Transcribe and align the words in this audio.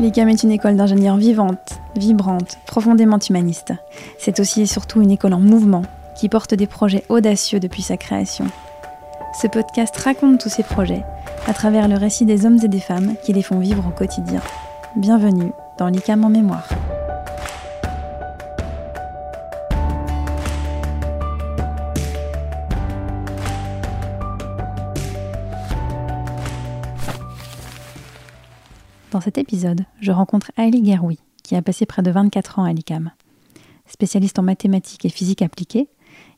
L'ICAM 0.00 0.30
est 0.30 0.42
une 0.42 0.50
école 0.50 0.76
d'ingénieurs 0.76 1.18
vivante, 1.18 1.78
vibrante, 1.94 2.56
profondément 2.64 3.18
humaniste. 3.18 3.74
C'est 4.18 4.40
aussi 4.40 4.62
et 4.62 4.66
surtout 4.66 5.02
une 5.02 5.10
école 5.10 5.34
en 5.34 5.40
mouvement 5.40 5.82
qui 6.16 6.30
porte 6.30 6.54
des 6.54 6.66
projets 6.66 7.04
audacieux 7.10 7.60
depuis 7.60 7.82
sa 7.82 7.98
création. 7.98 8.46
Ce 9.42 9.46
podcast 9.46 9.94
raconte 9.98 10.40
tous 10.40 10.48
ces 10.48 10.62
projets 10.62 11.04
à 11.46 11.52
travers 11.52 11.86
le 11.86 11.96
récit 11.96 12.24
des 12.24 12.46
hommes 12.46 12.58
et 12.64 12.68
des 12.68 12.80
femmes 12.80 13.14
qui 13.22 13.34
les 13.34 13.42
font 13.42 13.58
vivre 13.58 13.86
au 13.86 13.90
quotidien. 13.90 14.40
Bienvenue 14.96 15.52
dans 15.76 15.88
l'ICAM 15.88 16.24
en 16.24 16.30
mémoire. 16.30 16.66
Dans 29.20 29.24
cet 29.24 29.36
épisode, 29.36 29.82
je 30.00 30.12
rencontre 30.12 30.50
Ali 30.56 30.82
Geroui, 30.82 31.18
qui 31.42 31.54
a 31.54 31.60
passé 31.60 31.84
près 31.84 32.00
de 32.00 32.10
24 32.10 32.58
ans 32.58 32.64
à 32.64 32.72
l'ICAM. 32.72 33.10
Spécialiste 33.84 34.38
en 34.38 34.42
mathématiques 34.42 35.04
et 35.04 35.10
physique 35.10 35.42
appliquée, 35.42 35.90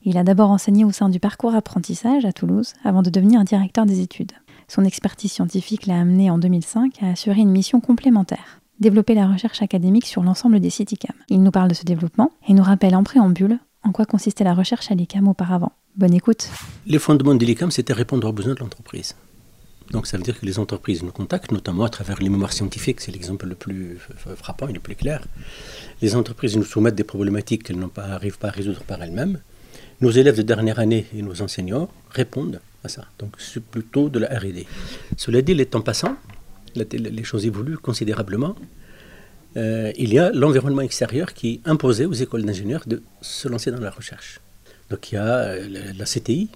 il 0.03 0.19
a 0.19 0.25
d'abord 0.25 0.51
enseigné 0.51 0.85
au 0.85 0.91
sein 0.91 1.09
du 1.09 1.21
parcours 1.21 1.55
apprentissage 1.55 2.25
à 2.25 2.33
Toulouse 2.33 2.73
avant 2.83 3.03
de 3.03 3.11
devenir 3.11 3.45
directeur 3.45 3.87
des 3.87 4.01
études. 4.01 4.33
Son 4.67 4.85
expertise 4.85 5.31
scientifique 5.31 5.87
l'a 5.87 6.01
amené 6.01 6.29
en 6.29 6.39
2005 6.39 7.01
à 7.05 7.11
assurer 7.11 7.43
une 7.43 7.53
mission 7.53 7.81
complémentaire, 7.81 8.61
développer 8.81 9.15
la 9.15 9.29
recherche 9.29 9.63
académique 9.63 10.07
sur 10.07 10.25
l'ensemble 10.25 10.59
des 10.59 10.71
sites 10.71 10.91
ICAM. 10.91 11.15
Il 11.29 11.45
nous 11.45 11.53
parle 11.53 11.69
de 11.69 11.75
ce 11.75 11.85
développement 11.85 12.33
et 12.49 12.53
nous 12.53 12.65
rappelle 12.65 12.97
en 12.97 13.05
préambule 13.05 13.61
en 13.85 13.93
quoi 13.93 14.07
consistait 14.07 14.43
la 14.43 14.55
recherche 14.55 14.91
à 14.91 14.97
l'ICAM 14.97 15.29
auparavant. 15.29 15.71
Bonne 15.95 16.15
écoute. 16.15 16.49
Les 16.87 16.99
fondements 16.99 17.37
de 17.37 17.45
l'ICAM, 17.45 17.71
c'était 17.71 17.93
répondre 17.93 18.27
aux 18.29 18.33
besoins 18.33 18.55
de 18.55 18.61
l'entreprise. 18.61 19.15
Donc 19.91 20.07
ça 20.07 20.17
veut 20.17 20.23
dire 20.23 20.39
que 20.39 20.47
les 20.47 20.59
entreprises 20.59 21.03
nous 21.03 21.11
contactent, 21.11 21.53
notamment 21.53 21.85
à 21.85 21.89
travers 21.89 22.21
les 22.21 22.29
mémoires 22.29 22.53
scientifiques, 22.53 23.01
c'est 23.01 23.13
l'exemple 23.13 23.47
le 23.47 23.55
plus 23.55 23.99
frappant 24.37 24.69
et 24.69 24.73
le 24.73 24.80
plus 24.80 24.95
clair. 24.95 25.27
Les 26.01 26.15
entreprises 26.16 26.57
nous 26.57 26.65
soumettent 26.65 26.95
des 26.95 27.05
problématiques 27.05 27.65
qu'elles 27.65 27.79
n'arrivent 27.79 28.39
pas 28.39 28.49
à 28.49 28.51
résoudre 28.51 28.83
par 28.83 29.02
elles-mêmes. 29.02 29.41
Nos 30.01 30.11
élèves 30.11 30.37
de 30.37 30.43
dernière 30.43 30.79
année 30.79 31.07
et 31.16 31.23
nos 31.23 31.43
enseignants 31.43 31.89
répondent 32.11 32.61
à 32.85 32.89
ça. 32.89 33.05
Donc 33.19 33.35
c'est 33.39 33.63
plutôt 33.63 34.09
de 34.09 34.19
la 34.19 34.29
RD. 34.39 34.65
Cela 35.16 35.43
dit, 35.43 35.55
les 35.55 35.66
temps 35.66 35.80
passant, 35.80 36.17
les 36.74 37.24
choses 37.24 37.46
évoluent 37.46 37.79
considérablement. 37.79 38.57
Euh, 39.57 39.93
il 39.96 40.13
y 40.13 40.19
a 40.19 40.30
l'environnement 40.33 40.80
extérieur 40.80 41.35
qui 41.35 41.61
imposait 41.67 42.07
aux 42.07 42.15
écoles 42.15 42.45
d'ingénieurs 42.45 42.85
de 42.87 43.02
se 43.21 43.49
lancer 43.49 43.71
dans 43.71 43.80
la 43.80 43.91
recherche. 43.91 44.41
Donc 44.91 45.13
il 45.13 45.17
y 45.17 45.19
a 45.19 45.27
euh, 45.27 45.93
la 45.96 46.05
CTI 46.05 46.49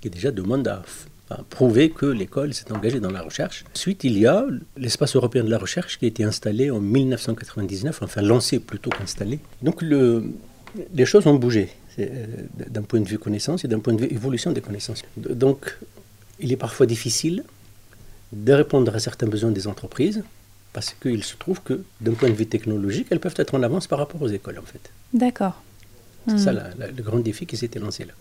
qui 0.00 0.10
déjà 0.10 0.30
demande 0.30 0.66
à 0.68 0.82
prouver 1.50 1.90
que 1.90 2.06
l'école 2.06 2.54
s'est 2.54 2.70
engagée 2.72 3.00
dans 3.00 3.10
la 3.10 3.22
recherche. 3.22 3.64
Ensuite, 3.74 4.04
il 4.04 4.18
y 4.18 4.26
a 4.26 4.46
l'espace 4.76 5.16
européen 5.16 5.42
de 5.44 5.50
la 5.50 5.58
recherche 5.58 5.98
qui 5.98 6.04
a 6.04 6.08
été 6.08 6.22
installé 6.24 6.70
en 6.70 6.80
1999, 6.80 8.02
enfin 8.02 8.22
lancé 8.22 8.60
plutôt 8.60 8.90
qu'installé. 8.90 9.40
Donc 9.62 9.82
le, 9.82 10.24
les 10.94 11.06
choses 11.06 11.26
ont 11.26 11.34
bougé 11.34 11.70
euh, 11.98 12.26
d'un 12.68 12.82
point 12.82 13.00
de 13.00 13.08
vue 13.08 13.18
connaissance 13.18 13.64
et 13.64 13.68
d'un 13.68 13.80
point 13.80 13.94
de 13.94 14.02
vue 14.02 14.12
évolution 14.12 14.52
des 14.52 14.60
connaissances. 14.60 15.02
Donc 15.16 15.76
il 16.38 16.52
est 16.52 16.56
parfois 16.56 16.86
difficile 16.86 17.42
de 18.32 18.52
répondre 18.52 18.94
à 18.94 18.98
certains 18.98 19.26
besoins 19.26 19.50
des 19.50 19.66
entreprises 19.66 20.22
parce 20.72 20.94
qu'il 21.00 21.24
se 21.24 21.36
trouve 21.36 21.60
que 21.62 21.82
d'un 22.00 22.12
point 22.12 22.28
de 22.28 22.34
vue 22.34 22.46
technologique, 22.46 23.06
elles 23.10 23.20
peuvent 23.20 23.34
être 23.38 23.54
en 23.54 23.62
avance 23.62 23.86
par 23.86 23.98
rapport 23.98 24.20
aux 24.20 24.28
écoles 24.28 24.58
en 24.58 24.66
fait. 24.66 24.90
D'accord. 25.14 25.62
C'est 26.28 26.38
ça 26.38 26.52
hmm. 26.52 26.74
le 26.96 27.02
grand 27.02 27.20
défi 27.20 27.46
qui 27.46 27.56
s'était 27.56 27.78
lancé 27.78 28.04
là. 28.04 28.12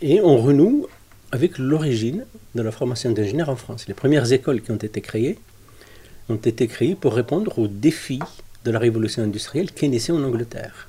Et 0.00 0.20
on 0.20 0.36
renoue 0.36 0.86
avec 1.32 1.58
l'origine 1.58 2.24
de 2.54 2.62
la 2.62 2.72
formation 2.72 3.10
d'ingénieurs 3.10 3.48
en 3.48 3.56
France. 3.56 3.88
Les 3.88 3.94
premières 3.94 4.32
écoles 4.32 4.62
qui 4.62 4.70
ont 4.70 4.76
été 4.76 5.00
créées 5.00 5.38
ont 6.28 6.36
été 6.36 6.66
créées 6.66 6.94
pour 6.94 7.14
répondre 7.14 7.58
aux 7.58 7.68
défis 7.68 8.20
de 8.64 8.70
la 8.70 8.78
révolution 8.78 9.22
industrielle 9.22 9.70
qui 9.72 9.84
est 9.84 9.88
naissée 9.88 10.12
en 10.12 10.22
Angleterre. 10.22 10.88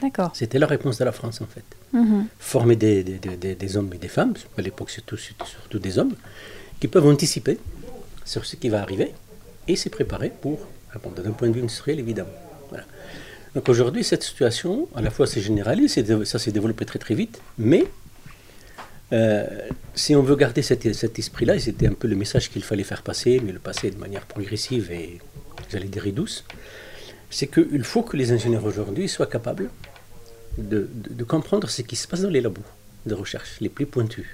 D'accord. 0.00 0.30
C'était 0.34 0.58
la 0.58 0.66
réponse 0.66 0.98
de 0.98 1.04
la 1.04 1.12
France 1.12 1.40
en 1.40 1.46
fait. 1.46 1.64
Mhm. 1.92 2.26
Former 2.38 2.76
des, 2.76 3.02
des, 3.02 3.54
des, 3.54 3.76
hommes 3.76 3.90
et 3.94 3.98
des 3.98 4.08
femmes, 4.08 4.34
à 4.56 4.62
l'époque 4.62 4.90
surtout, 4.90 5.16
surtout 5.16 5.78
des 5.78 5.98
hommes, 5.98 6.14
qui 6.80 6.88
peuvent 6.88 7.06
anticiper 7.06 7.58
sur 8.24 8.46
ce 8.46 8.56
qui 8.56 8.68
va 8.70 8.80
arriver 8.80 9.12
et 9.68 9.76
s'y 9.76 9.90
préparer 9.90 10.30
pour 10.30 10.66
répondre 10.90 11.22
d'un 11.22 11.32
point 11.32 11.48
de 11.48 11.54
vue 11.54 11.60
industriel 11.60 11.98
évidemment. 11.98 12.30
Voilà. 12.70 12.84
Donc 13.54 13.68
aujourd'hui, 13.68 14.04
cette 14.04 14.22
situation, 14.22 14.88
à 14.94 15.02
la 15.02 15.10
fois 15.10 15.26
c'est 15.26 15.40
généralisé, 15.40 16.04
ça 16.24 16.38
s'est 16.38 16.52
développé 16.52 16.86
très 16.86 16.98
très 16.98 17.14
vite, 17.14 17.40
mais 17.58 17.84
euh, 19.12 19.44
si 19.94 20.14
on 20.14 20.22
veut 20.22 20.36
garder 20.36 20.62
cet, 20.62 20.92
cet 20.94 21.18
esprit-là, 21.18 21.56
et 21.56 21.60
c'était 21.60 21.86
un 21.86 21.92
peu 21.92 22.08
le 22.08 22.16
message 22.16 22.50
qu'il 22.50 22.62
fallait 22.62 22.84
faire 22.84 23.02
passer, 23.02 23.40
mais 23.44 23.52
le 23.52 23.58
passer 23.58 23.90
de 23.90 23.98
manière 23.98 24.26
progressive 24.26 24.90
et, 24.92 25.18
j'allais 25.70 25.88
dire, 25.88 26.04
douce, 26.12 26.44
c'est 27.30 27.46
qu'il 27.46 27.84
faut 27.84 28.02
que 28.02 28.16
les 28.16 28.32
ingénieurs 28.32 28.64
aujourd'hui 28.64 29.08
soient 29.08 29.26
capables 29.26 29.70
de, 30.58 30.88
de, 30.92 31.24
comprendre 31.24 31.68
ce 31.70 31.82
qui 31.82 31.96
se 31.96 32.08
passe 32.08 32.22
dans 32.22 32.30
les 32.30 32.40
labos 32.40 32.62
de 33.06 33.14
recherche 33.14 33.60
les 33.60 33.68
plus 33.68 33.86
pointus 33.86 34.26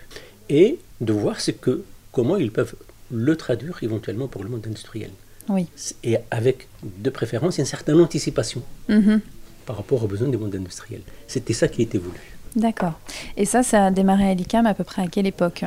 et 0.48 0.78
de 1.00 1.12
voir 1.12 1.40
ce 1.40 1.50
que, 1.50 1.84
comment 2.10 2.36
ils 2.36 2.50
peuvent 2.50 2.74
le 3.12 3.36
traduire 3.36 3.78
éventuellement 3.82 4.28
pour 4.28 4.42
le 4.42 4.50
monde 4.50 4.66
industriel. 4.66 5.10
Oui. 5.48 5.66
Et 6.02 6.16
avec 6.30 6.68
de 6.82 7.10
préférence 7.10 7.58
une 7.58 7.66
certaine 7.66 8.00
anticipation 8.00 8.62
mm-hmm. 8.88 9.20
par 9.66 9.76
rapport 9.76 10.02
aux 10.02 10.08
besoins 10.08 10.28
du 10.28 10.36
monde 10.36 10.54
industriel. 10.54 11.02
C'était 11.28 11.52
ça 11.52 11.68
qui 11.68 11.82
était 11.82 11.98
voulu. 11.98 12.18
D'accord. 12.56 12.98
Et 13.36 13.44
ça, 13.44 13.62
ça 13.62 13.86
a 13.86 13.90
démarré 13.90 14.30
à 14.30 14.34
l'ICAM 14.34 14.66
à 14.66 14.72
peu 14.72 14.82
près 14.82 15.02
à 15.02 15.06
quelle 15.06 15.26
époque 15.26 15.64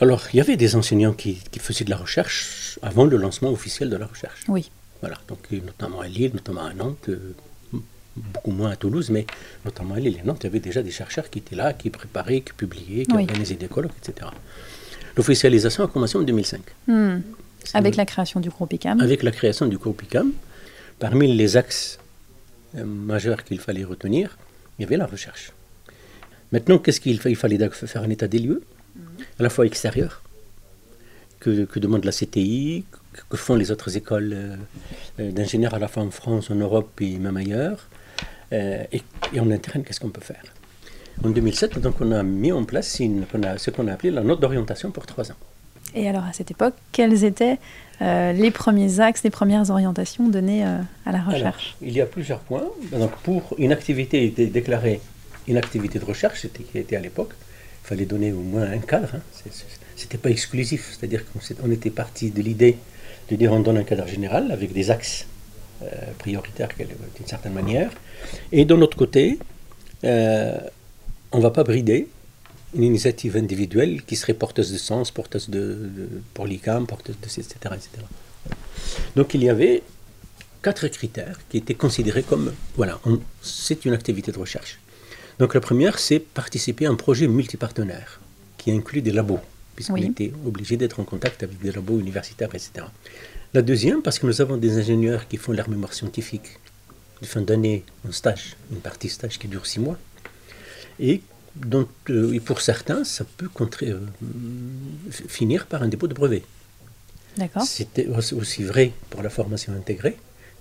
Alors, 0.00 0.22
il 0.32 0.36
y 0.36 0.40
avait 0.40 0.56
des 0.56 0.76
enseignants 0.76 1.14
qui, 1.14 1.38
faisaient 1.58 1.86
de 1.86 1.90
la 1.90 1.96
recherche 1.96 2.78
avant 2.82 3.04
le 3.04 3.16
lancement 3.16 3.50
officiel 3.50 3.88
de 3.88 3.96
la 3.96 4.06
recherche. 4.06 4.44
Oui. 4.46 4.70
Voilà, 5.00 5.16
donc 5.28 5.50
notamment 5.50 6.00
à 6.00 6.08
Lille, 6.08 6.32
notamment 6.34 6.64
à 6.64 6.74
Nantes, 6.74 7.08
euh, 7.08 7.34
beaucoup 8.16 8.50
moins 8.50 8.70
à 8.70 8.76
Toulouse, 8.76 9.08
mais 9.10 9.26
notamment 9.64 9.94
à 9.94 9.98
Lille 9.98 10.18
et 10.22 10.26
Nantes, 10.26 10.40
il 10.42 10.44
y 10.44 10.46
avait 10.48 10.60
déjà 10.60 10.82
des 10.82 10.90
chercheurs 10.90 11.30
qui 11.30 11.38
étaient 11.38 11.56
là, 11.56 11.72
qui 11.72 11.88
préparaient, 11.88 12.42
qui 12.42 12.52
publiaient, 12.52 13.06
qui 13.06 13.14
organisaient 13.14 13.56
des 13.56 13.68
colloques, 13.68 13.96
etc. 13.98 14.28
L'officialisation 15.16 15.84
a 15.84 15.88
commencé 15.88 16.18
en 16.18 16.22
2005. 16.22 16.60
Hmm. 16.86 17.20
Avec 17.72 17.96
la 17.96 18.04
création 18.04 18.40
du 18.40 18.50
groupe 18.50 18.72
ICAM 18.74 19.00
Avec 19.00 19.22
la 19.22 19.30
création 19.30 19.66
du 19.66 19.78
groupe 19.78 20.02
ICAM. 20.02 20.32
Parmi 20.98 21.34
les 21.34 21.56
axes 21.56 21.98
euh, 22.76 22.84
majeurs 22.84 23.42
qu'il 23.44 23.58
fallait 23.58 23.84
retenir, 23.84 24.36
il 24.78 24.82
y 24.82 24.84
avait 24.84 24.96
la 24.96 25.06
recherche. 25.06 25.52
Maintenant, 26.56 26.78
qu'est-ce 26.78 27.02
qu'il 27.02 27.20
il 27.26 27.36
fallait 27.36 27.58
faire 27.68 28.02
un 28.02 28.08
état 28.08 28.28
des 28.28 28.38
lieux, 28.38 28.62
à 29.38 29.42
la 29.42 29.50
fois 29.50 29.66
extérieur, 29.66 30.22
que, 31.38 31.78
demande 31.78 32.06
la 32.06 32.12
CTI, 32.12 32.86
que, 33.28 33.36
font 33.36 33.56
les 33.56 33.70
autres 33.70 33.94
écoles 33.98 34.32
euh, 34.34 34.56
euh, 35.20 35.32
d'ingénieurs 35.32 35.74
à 35.74 35.78
la 35.78 35.86
fois 35.86 36.02
en 36.02 36.10
France, 36.10 36.50
en 36.50 36.54
Europe 36.54 36.98
et 37.02 37.18
même 37.18 37.36
ailleurs, 37.36 37.90
euh, 38.54 38.82
et, 38.90 39.02
en 39.38 39.50
interne, 39.50 39.84
qu'est-ce 39.84 40.00
qu'on 40.00 40.08
peut 40.08 40.22
faire? 40.22 40.44
En 41.22 41.28
2007, 41.28 41.78
donc, 41.78 42.00
on 42.00 42.10
a 42.10 42.22
mis 42.22 42.52
en 42.52 42.64
place 42.64 42.88
ce 42.96 43.70
qu'on 43.70 43.86
a 43.88 43.92
appelé 43.92 44.10
la 44.10 44.22
note 44.22 44.40
d'orientation 44.40 44.90
pour 44.90 45.04
trois 45.04 45.30
ans. 45.30 45.36
Et 45.94 46.08
alors, 46.08 46.24
à 46.24 46.32
cette 46.32 46.52
époque, 46.52 46.74
quels 46.90 47.22
étaient 47.24 47.58
les 48.00 48.50
premiers 48.50 49.00
axes, 49.00 49.24
les 49.24 49.30
premières 49.30 49.68
orientations 49.68 50.26
données 50.30 50.64
à 50.64 51.12
la 51.12 51.20
recherche? 51.20 51.76
Il 51.82 51.92
y 51.92 52.00
a 52.00 52.06
plusieurs 52.06 52.40
points. 52.40 52.64
Donc, 52.92 53.10
pour 53.24 53.54
une 53.58 53.72
activité 53.72 54.30
déclarée 54.30 55.00
une 55.48 55.56
activité 55.56 55.98
de 55.98 56.04
recherche, 56.04 56.46
qui 56.48 56.78
était 56.78 56.96
à 56.96 57.00
l'époque. 57.00 57.32
Il 57.84 57.88
fallait 57.88 58.06
donner 58.06 58.32
au 58.32 58.40
moins 58.40 58.62
un 58.70 58.78
cadre. 58.78 59.14
Hein. 59.14 59.20
C'était 59.94 60.18
pas 60.18 60.30
exclusif, 60.30 60.96
c'est-à-dire 60.98 61.22
qu'on 61.26 61.70
était 61.70 61.90
parti 61.90 62.30
de 62.30 62.42
l'idée 62.42 62.76
de 63.30 63.36
dire 63.36 63.52
on 63.52 63.60
donne 63.60 63.78
un 63.78 63.84
cadre 63.84 64.06
général 64.06 64.50
avec 64.52 64.72
des 64.72 64.90
axes 64.90 65.26
euh, 65.82 65.86
prioritaires 66.18 66.68
d'une 66.78 67.26
certaine 67.26 67.52
manière. 67.52 67.90
Et 68.52 68.64
de 68.64 68.74
l'autre 68.74 68.96
côté, 68.96 69.38
euh, 70.04 70.58
on 71.32 71.38
ne 71.38 71.42
va 71.42 71.50
pas 71.50 71.64
brider 71.64 72.08
une 72.74 72.84
initiative 72.84 73.36
individuelle 73.36 74.02
qui 74.02 74.16
serait 74.16 74.34
porteuse 74.34 74.72
de 74.72 74.78
sens, 74.78 75.10
porteuse 75.10 75.48
de, 75.48 75.90
pour 76.34 76.46
l'ICAM, 76.46 76.86
porteuse 76.86 77.16
de 77.20 77.26
etc., 77.26 77.54
etc. 77.64 77.88
Donc 79.14 79.34
il 79.34 79.42
y 79.42 79.48
avait 79.48 79.82
quatre 80.62 80.88
critères 80.88 81.38
qui 81.48 81.58
étaient 81.58 81.74
considérés 81.74 82.22
comme, 82.22 82.52
voilà, 82.76 83.00
c'est 83.40 83.84
une 83.84 83.94
activité 83.94 84.32
de 84.32 84.38
recherche. 84.38 84.78
Donc 85.38 85.54
la 85.54 85.60
première, 85.60 85.98
c'est 85.98 86.18
participer 86.18 86.86
à 86.86 86.90
un 86.90 86.94
projet 86.94 87.28
multipartenaire 87.28 88.20
qui 88.56 88.70
inclut 88.72 89.02
des 89.02 89.12
labos, 89.12 89.40
puisqu'on 89.74 89.96
était 89.96 90.32
obligé 90.46 90.76
d'être 90.76 90.98
en 91.00 91.04
contact 91.04 91.42
avec 91.42 91.58
des 91.60 91.72
labos 91.72 92.00
universitaires, 92.00 92.48
etc. 92.54 92.86
La 93.52 93.62
deuxième, 93.62 94.02
parce 94.02 94.18
que 94.18 94.26
nous 94.26 94.40
avons 94.40 94.56
des 94.56 94.78
ingénieurs 94.78 95.28
qui 95.28 95.36
font 95.36 95.52
leur 95.52 95.68
mémoire 95.68 95.92
scientifique 95.92 96.58
de 97.20 97.26
fin 97.26 97.42
d'année 97.42 97.84
en 98.06 98.12
stage, 98.12 98.56
une 98.70 98.78
partie 98.78 99.08
stage 99.08 99.38
qui 99.38 99.48
dure 99.48 99.66
six 99.66 99.80
mois, 99.80 99.98
et, 100.98 101.20
dont, 101.54 101.86
euh, 102.10 102.38
pour 102.40 102.60
certains, 102.60 103.04
ça 103.04 103.24
peut 103.36 103.48
euh, 103.82 104.00
finir 105.28 105.66
par 105.66 105.82
un 105.82 105.88
dépôt 105.88 106.08
de 106.08 106.14
brevet. 106.14 106.42
D'accord. 107.36 107.62
C'était 107.62 108.06
aussi 108.08 108.64
vrai 108.64 108.92
pour 109.10 109.22
la 109.22 109.28
formation 109.28 109.74
intégrée 109.74 110.16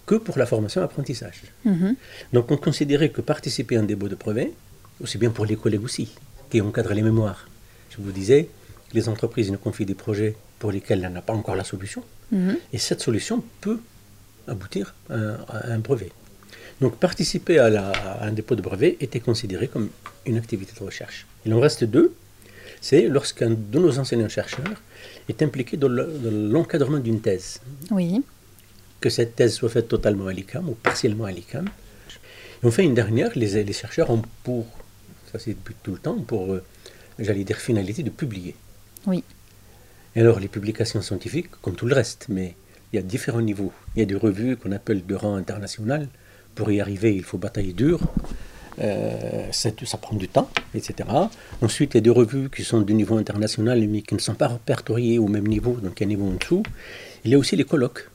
que 0.06 0.16
pour 0.16 0.38
la 0.38 0.46
formation 0.46 0.82
apprentissage. 0.82 1.42
Mhm. 1.66 1.96
Donc 2.34 2.52
on 2.52 2.58
considérait 2.58 3.10
que 3.10 3.22
participer 3.22 3.78
à 3.78 3.82
un 3.82 3.84
dépôt 3.84 4.08
de 4.08 4.16
brevet, 4.16 4.52
aussi 5.02 5.18
bien 5.18 5.32
pour 5.32 5.46
les 5.46 5.56
collègues 5.56 5.84
aussi, 5.84 6.10
qui 6.50 6.62
encadrent 6.62 6.94
les 6.94 7.02
mémoires. 7.02 7.48
Je 7.90 7.98
vous 7.98 8.12
disais, 8.12 8.50
les 8.94 9.10
entreprises 9.10 9.52
nous 9.52 9.58
confient 9.58 9.86
des 9.86 9.96
projets 9.96 10.36
pour 10.60 10.72
lesquels 10.72 11.04
elles 11.04 11.12
n'ont 11.12 11.22
pas 11.22 11.34
encore 11.34 11.56
la 11.56 11.64
solution. 11.64 12.04
Mhm. 12.32 12.58
Et 12.74 12.78
cette 12.78 13.02
solution 13.02 13.44
peut 13.62 13.80
aboutir 14.48 14.94
à, 15.10 15.72
un 15.74 15.80
brevet. 15.80 16.12
Donc 16.82 16.98
participer 16.98 17.58
à, 17.60 17.92
un 18.22 18.32
dépôt 18.32 18.56
de 18.56 18.62
brevet 18.62 18.98
était 19.00 19.20
considéré 19.20 19.68
comme 19.68 19.90
une 20.26 20.38
activité 20.38 20.74
de 20.78 20.84
recherche. 20.84 21.26
Il 21.46 21.54
en 21.54 21.60
reste 21.60 21.84
deux. 21.84 22.14
C'est 22.82 23.08
lorsqu'un 23.08 23.52
de 23.52 23.80
nos 23.80 23.98
enseignants-chercheurs 23.98 24.82
est 25.30 25.42
impliqué 25.42 25.78
dans 25.78 25.90
l'encadrement 25.90 27.00
d'une 27.00 27.22
thèse. 27.22 27.60
Oui. 27.90 28.22
Que 29.02 29.10
cette 29.10 29.36
thèse 29.36 29.54
soit 29.54 29.70
faite 29.70 29.88
totalement 29.88 30.28
à 30.28 30.34
l'ICAM 30.34 30.68
ou 30.70 30.74
partiellement 30.74 31.26
à 31.26 31.32
l'ICAM. 31.32 31.66
Et 32.64 32.68
enfin, 32.68 32.84
une 32.84 32.94
dernière, 32.94 33.32
les, 33.36 33.64
les 33.64 33.74
chercheurs 33.74 34.10
ont 34.10 34.22
pour, 34.44 34.66
ça 35.32 35.40
c'est 35.40 35.52
depuis 35.52 35.76
tout 35.84 35.92
le 35.92 36.00
temps, 36.00 36.18
pour, 36.20 36.52
euh, 36.52 36.64
j'allais 37.20 37.44
dire, 37.44 37.58
finalité 37.58 38.04
de 38.04 38.10
publier. 38.10 38.56
Oui. 39.08 39.24
Et 40.16 40.22
alors, 40.22 40.40
les 40.40 40.48
publications 40.48 41.02
scientifiques, 41.02 41.52
comme 41.62 41.76
tout 41.76 41.86
le 41.86 41.94
reste, 41.94 42.28
mais 42.30 42.56
il 42.94 42.96
y 42.96 43.00
a 43.00 43.02
différents 43.02 43.42
niveaux. 43.42 43.74
Il 43.96 44.00
y 44.00 44.04
a 44.04 44.06
des 44.06 44.16
revues 44.16 44.56
qu'on 44.56 44.72
appelle 44.72 45.06
de 45.06 45.16
rang 45.16 45.36
international. 45.36 46.08
Pour 46.56 46.72
y 46.72 46.80
arriver, 46.80 47.14
il 47.14 47.24
faut 47.24 47.38
batailler 47.38 47.74
dur. 47.74 48.00
Euh, 48.80 49.48
ça, 49.52 49.72
prend 49.98 50.16
du 50.16 50.28
temps, 50.28 50.50
etc. 50.74 51.10
Ensuite, 51.62 51.94
il 51.94 51.98
y 51.98 52.00
a 52.00 52.02
des 52.02 52.10
revues 52.10 52.50
qui 52.50 52.64
sont 52.64 52.82
du 52.82 52.94
niveau 52.94 53.18
international, 53.18 53.86
mais 53.88 54.02
qui 54.02 54.16
ne 54.16 54.20
sont 54.20 54.36
pas 54.36 54.48
répertoriées 54.48 55.20
au 55.20 55.28
même 55.28 55.48
niveau, 55.48 55.74
donc 55.74 56.02
un 56.02 56.06
niveau 56.06 56.28
en 56.28 56.34
dessous. 56.34 56.64
Il 57.24 57.32
y 57.32 57.36
a 57.36 57.38
aussi 57.38 57.56
les 57.56 57.64
colloques. 57.64 58.10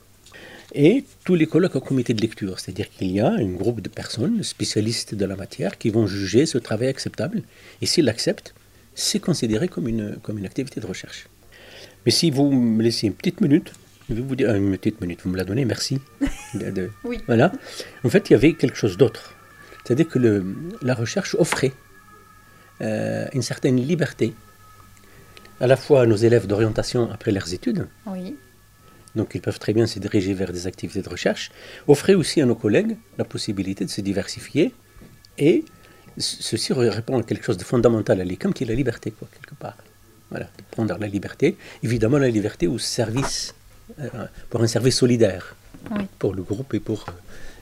Et 0.73 1.03
tous 1.25 1.35
les 1.35 1.47
colloques 1.47 1.75
au 1.75 1.81
comité 1.81 2.13
de 2.13 2.21
lecture, 2.21 2.59
c'est-à-dire 2.59 2.89
qu'il 2.89 3.11
y 3.11 3.19
a 3.19 3.29
un 3.29 3.51
groupe 3.51 3.81
de 3.81 3.89
personnes 3.89 4.41
spécialistes 4.43 5.15
de 5.15 5.25
la 5.25 5.35
matière 5.35 5.77
qui 5.77 5.89
vont 5.89 6.07
juger 6.07 6.45
ce 6.45 6.57
travail 6.57 6.87
acceptable. 6.87 7.43
Et 7.81 7.85
s'ils 7.85 8.05
l'acceptent, 8.05 8.53
c'est 8.95 9.19
considéré 9.19 9.67
comme 9.67 9.87
une, 9.87 10.17
comme 10.21 10.37
une 10.37 10.45
activité 10.45 10.79
de 10.79 10.85
recherche. 10.85 11.27
Mais 12.05 12.11
si 12.11 12.31
vous 12.31 12.51
me 12.51 12.81
laissez 12.81 13.07
une 13.07 13.13
petite 13.13 13.41
minute, 13.41 13.73
je 14.09 14.15
vais 14.15 14.21
vous 14.21 14.35
dire, 14.35 14.53
une 14.55 14.77
petite 14.77 15.01
minute, 15.01 15.19
vous 15.23 15.29
me 15.29 15.37
la 15.37 15.43
donnez, 15.43 15.65
merci. 15.65 15.99
oui. 17.03 17.19
Voilà. 17.27 17.51
En 18.03 18.09
fait, 18.09 18.29
il 18.29 18.33
y 18.33 18.35
avait 18.35 18.53
quelque 18.53 18.77
chose 18.77 18.97
d'autre. 18.97 19.33
C'est-à-dire 19.83 20.07
que 20.07 20.19
le, 20.19 20.45
la 20.81 20.93
recherche 20.93 21.35
offrait 21.35 21.73
euh, 22.81 23.27
une 23.33 23.41
certaine 23.41 23.77
liberté, 23.77 24.33
à 25.59 25.67
la 25.67 25.75
fois 25.75 26.01
à 26.01 26.05
nos 26.05 26.15
élèves 26.15 26.47
d'orientation 26.47 27.11
après 27.11 27.31
leurs 27.31 27.53
études. 27.53 27.87
Oui. 28.07 28.35
Donc 29.15 29.31
ils 29.35 29.41
peuvent 29.41 29.59
très 29.59 29.73
bien 29.73 29.87
se 29.87 29.99
diriger 29.99 30.33
vers 30.33 30.51
des 30.51 30.67
activités 30.67 31.01
de 31.01 31.09
recherche, 31.09 31.51
offrait 31.87 32.13
aussi 32.13 32.41
à 32.41 32.45
nos 32.45 32.55
collègues 32.55 32.95
la 33.17 33.25
possibilité 33.25 33.85
de 33.85 33.89
se 33.89 34.01
diversifier 34.01 34.73
et 35.37 35.65
ceci 36.17 36.73
répond 36.73 37.19
à 37.19 37.23
quelque 37.23 37.43
chose 37.43 37.57
de 37.57 37.63
fondamental 37.63 38.19
à 38.21 38.23
l'ICAM 38.23 38.53
qui 38.53 38.63
est 38.63 38.67
la 38.67 38.75
liberté, 38.75 39.11
quoi, 39.11 39.27
quelque 39.33 39.55
part. 39.55 39.77
Voilà, 40.29 40.45
de 40.45 40.63
prendre 40.71 40.97
la 40.97 41.07
liberté. 41.07 41.57
Évidemment, 41.83 42.17
la 42.17 42.29
liberté 42.29 42.67
au 42.67 42.77
service, 42.77 43.53
euh, 43.99 44.07
pour 44.49 44.61
un 44.61 44.67
service 44.67 44.95
solidaire, 44.95 45.55
pour 46.19 46.33
le 46.33 46.41
groupe 46.41 46.73
et 46.73 46.79
pour, 46.79 47.05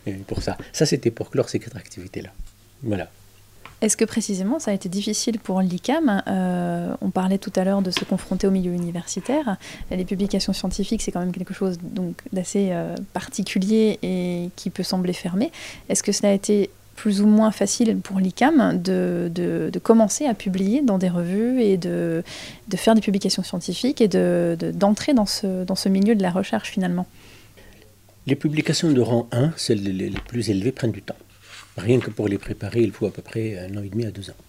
euh, 0.08 0.12
pour 0.28 0.44
ça. 0.44 0.56
Ça, 0.72 0.86
c'était 0.86 1.10
pour 1.10 1.32
clore 1.32 1.50
ces 1.50 1.60
quatre 1.60 1.78
activités-là. 1.78 2.30
Voilà. 2.84 3.10
Est-ce 3.82 3.96
que 3.96 4.06
précisément 4.06 4.60
ça 4.60 4.72
a 4.72 4.74
été 4.74 4.90
difficile 4.90 5.40
pour 5.40 5.62
l'ICAM 5.62 6.22
euh, 6.28 6.94
On 7.02 7.10
parlait 7.10 7.38
tout 7.38 7.54
à 7.56 7.64
l'heure 7.64 7.82
de 7.82 7.92
se 7.92 8.04
confronter 8.04 8.48
au 8.48 8.52
milieu 8.52 8.74
universitaire. 8.74 9.58
Les 9.92 10.06
publications 10.06 10.54
scientifiques, 10.54 11.02
c'est 11.02 11.12
quand 11.12 11.22
même 11.22 11.32
quelque 11.32 11.54
chose 11.54 11.78
d'assez 12.34 12.74
particulier 13.14 14.00
et 14.04 14.50
qui 14.56 14.70
peut 14.70 14.84
sembler 14.84 15.14
fermé. 15.14 15.52
Est-ce 15.88 16.04
que 16.04 16.12
cela 16.12 16.30
a 16.30 16.34
été 16.34 16.70
plus 17.00 17.22
ou 17.22 17.28
moins 17.28 17.52
facile 17.52 17.98
pour 17.98 18.20
l'ICAM 18.20 18.78
de, 18.82 19.32
de, 19.34 19.80
commencer 19.80 20.26
à 20.26 20.34
publier 20.34 20.82
dans 20.82 20.98
des 20.98 21.08
revues 21.08 21.62
et 21.62 21.78
de, 21.78 22.26
de 22.68 22.78
faire 22.78 22.94
des 22.94 23.00
publications 23.00 23.42
scientifiques 23.42 24.02
et 24.02 24.10
d'entrer 24.10 25.14
dans, 25.14 25.26
ce, 25.26 25.64
dans 25.64 25.76
ce 25.76 25.88
milieu 25.88 26.14
de 26.14 26.22
la 26.22 26.30
recherche 26.30 26.70
finalement? 26.70 27.08
Les 28.28 28.36
publications 28.36 28.92
de 28.92 29.00
rang 29.00 29.30
1, 29.32 29.54
celles 29.56 29.82
les, 29.82 30.12
plus 30.28 30.50
élevées, 30.50 30.74
prennent 30.74 30.92
du 30.92 31.02
temps. 31.02 31.16
Rien 31.80 32.00
que 32.00 32.10
pour 32.10 32.28
les 32.28 32.38
préparer, 32.38 32.82
il 32.82 32.92
faut 32.92 33.06
à 33.06 33.12
peu 33.12 33.22
près 33.22 33.58
un 33.58 33.78
an 33.78 33.84
et 33.84 33.90
demi 33.90 34.06
à 34.06 34.12
deux 34.12 34.30
ans. 34.30 34.42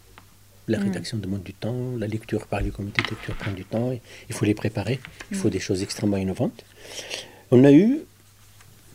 La 0.68 0.78
hmm. 0.78 0.82
rédaction 0.82 1.16
demande 1.16 1.42
du 1.42 1.54
temps, 1.54 1.96
la 1.96 2.06
lecture 2.06 2.46
par 2.46 2.60
les 2.60 2.70
comités 2.70 3.02
de 3.02 3.08
lecture 3.08 3.34
prend 3.36 3.52
du 3.52 3.64
temps, 3.64 3.92
il 4.28 4.34
faut 4.34 4.44
les 4.44 4.54
préparer, 4.54 4.98
il 5.30 5.36
faut 5.36 5.48
hmm. 5.48 5.52
des 5.52 5.60
choses 5.60 5.82
extrêmement 5.82 6.16
innovantes. 6.16 6.64
On 7.52 7.64
a 7.64 7.72
eu, 7.72 8.00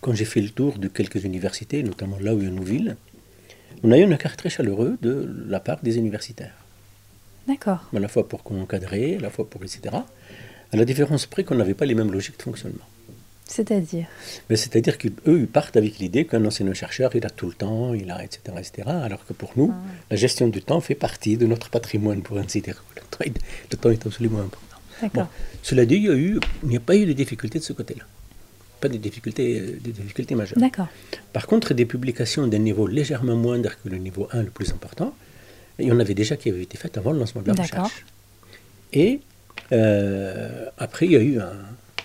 quand 0.01 0.13
j'ai 0.13 0.25
fait 0.25 0.41
le 0.41 0.49
tour 0.49 0.77
de 0.77 0.87
quelques 0.89 1.23
universités, 1.23 1.81
notamment 1.81 2.17
là 2.19 2.35
où 2.35 2.39
il 2.39 2.45
y 2.45 2.47
a 2.47 2.51
Nouville, 2.51 2.97
on 3.83 3.91
a 3.91 3.97
eu 3.97 4.03
un 4.03 4.11
accueil 4.11 4.35
très 4.35 4.49
chaleureux 4.49 4.97
de 5.01 5.13
la 5.47 5.59
part 5.59 5.79
des 5.81 5.97
universitaires. 5.97 6.55
D'accord. 7.47 7.89
À 7.95 7.99
la 7.99 8.07
fois 8.07 8.27
pour 8.27 8.41
encadrer, 8.51 9.15
à 9.15 9.19
la 9.19 9.29
fois 9.29 9.49
pour 9.49 9.63
etc. 9.63 9.95
À 10.73 10.77
la 10.77 10.85
différence 10.85 11.25
près 11.25 11.43
qu'on 11.43 11.55
n'avait 11.55 11.73
pas 11.73 11.85
les 11.85 11.95
mêmes 11.95 12.11
logiques 12.11 12.37
de 12.37 12.43
fonctionnement. 12.43 12.85
C'est-à-dire 13.47 14.07
C'est-à-dire 14.49 14.97
qu'eux, 14.97 15.45
partent 15.45 15.77
avec 15.77 15.99
l'idée 15.99 16.25
qu'un 16.25 16.43
enseignant-chercheur, 16.45 17.15
il 17.15 17.25
a 17.25 17.29
tout 17.29 17.47
le 17.47 17.53
temps, 17.53 17.93
il 17.93 18.09
a, 18.09 18.23
etc., 18.23 18.39
etc. 18.57 18.87
Alors 18.87 19.25
que 19.25 19.33
pour 19.33 19.51
nous, 19.55 19.71
ah. 19.73 19.91
la 20.11 20.17
gestion 20.17 20.47
du 20.47 20.61
temps 20.61 20.81
fait 20.81 20.95
partie 20.95 21.37
de 21.37 21.45
notre 21.45 21.69
patrimoine, 21.69 22.21
pour 22.21 22.37
ainsi 22.37 22.61
dire. 22.61 22.83
Le 23.71 23.77
temps 23.77 23.91
est 23.91 24.05
absolument 24.05 24.39
important. 24.39 24.77
D'accord. 25.01 25.27
cela 25.61 25.85
dit, 25.85 25.95
il 25.95 26.39
n'y 26.63 26.75
a, 26.75 26.77
a 26.77 26.81
pas 26.81 26.95
eu 26.95 27.05
de 27.05 27.13
difficultés 27.13 27.59
de 27.59 27.63
ce 27.63 27.73
côté-là 27.73 28.03
pas 28.81 28.89
des 28.89 28.97
difficultés, 28.97 29.59
euh, 29.59 29.79
des 29.81 29.91
difficultés 29.91 30.35
majeures. 30.35 30.59
D'accord. 30.59 30.87
Par 31.33 31.47
contre, 31.47 31.73
des 31.73 31.85
publications 31.85 32.47
d'un 32.47 32.59
niveau 32.59 32.87
légèrement 32.87 33.35
moindre 33.35 33.71
que 33.81 33.89
le 33.89 33.97
niveau 33.97 34.27
1 34.31 34.43
le 34.43 34.49
plus 34.49 34.71
important, 34.71 35.13
il 35.79 35.87
y 35.87 35.91
en 35.91 35.99
avait 35.99 36.13
déjà 36.13 36.35
qui 36.37 36.49
avaient 36.49 36.63
été 36.63 36.77
faites 36.77 36.97
avant 36.97 37.11
le 37.11 37.19
lancement 37.19 37.41
de 37.41 37.47
la 37.47 37.53
recherche. 37.53 38.05
Et 38.93 39.19
euh, 39.71 40.65
après, 40.77 41.05
il 41.05 41.11
y 41.13 41.15
a 41.15 41.21
eu 41.21 41.39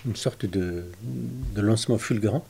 une 0.05 0.15
sorte 0.15 0.45
de, 0.45 0.85
lancement 1.55 1.97
fulgurant. 1.97 2.45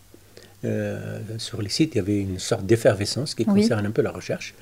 Euh, 0.63 1.19
sur 1.39 1.61
les 1.61 1.69
sites, 1.69 1.95
il 1.95 1.97
y 1.97 2.01
avait 2.01 2.19
une 2.19 2.37
sorte 2.37 2.65
d'effervescence 2.65 3.33
qui 3.33 3.45
concerne 3.45 3.85
un 3.85 3.91
peu 3.91 4.01
la 4.03 4.11
recherche. 4.11 4.53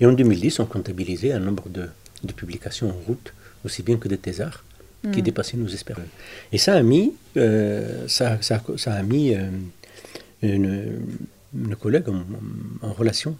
Et 0.00 0.06
en 0.06 0.12
2010, 0.12 0.60
on 0.60 0.66
comptabilisait 0.66 1.32
un 1.32 1.40
nombre 1.40 1.68
de, 1.68 1.88
de 2.22 2.32
publications 2.32 2.90
en 2.90 3.00
route, 3.06 3.32
aussi 3.64 3.82
bien 3.82 3.96
que 3.96 4.08
de 4.08 4.16
thésards 4.16 4.64
qui 5.12 5.20
hmm. 5.20 5.24
dépassait 5.24 5.56
nos 5.56 5.68
espérances. 5.68 6.04
Et 6.52 6.58
ça 6.58 6.74
a 6.74 6.82
mis, 6.82 7.12
euh, 7.36 8.06
ça, 8.08 8.42
ça, 8.42 8.62
ça, 8.76 8.94
a 8.94 9.02
mis 9.02 9.34
euh, 9.34 9.48
une, 10.42 11.00
une, 11.54 11.76
collègue 11.76 12.08
en, 12.82 12.92
relation 12.92 13.36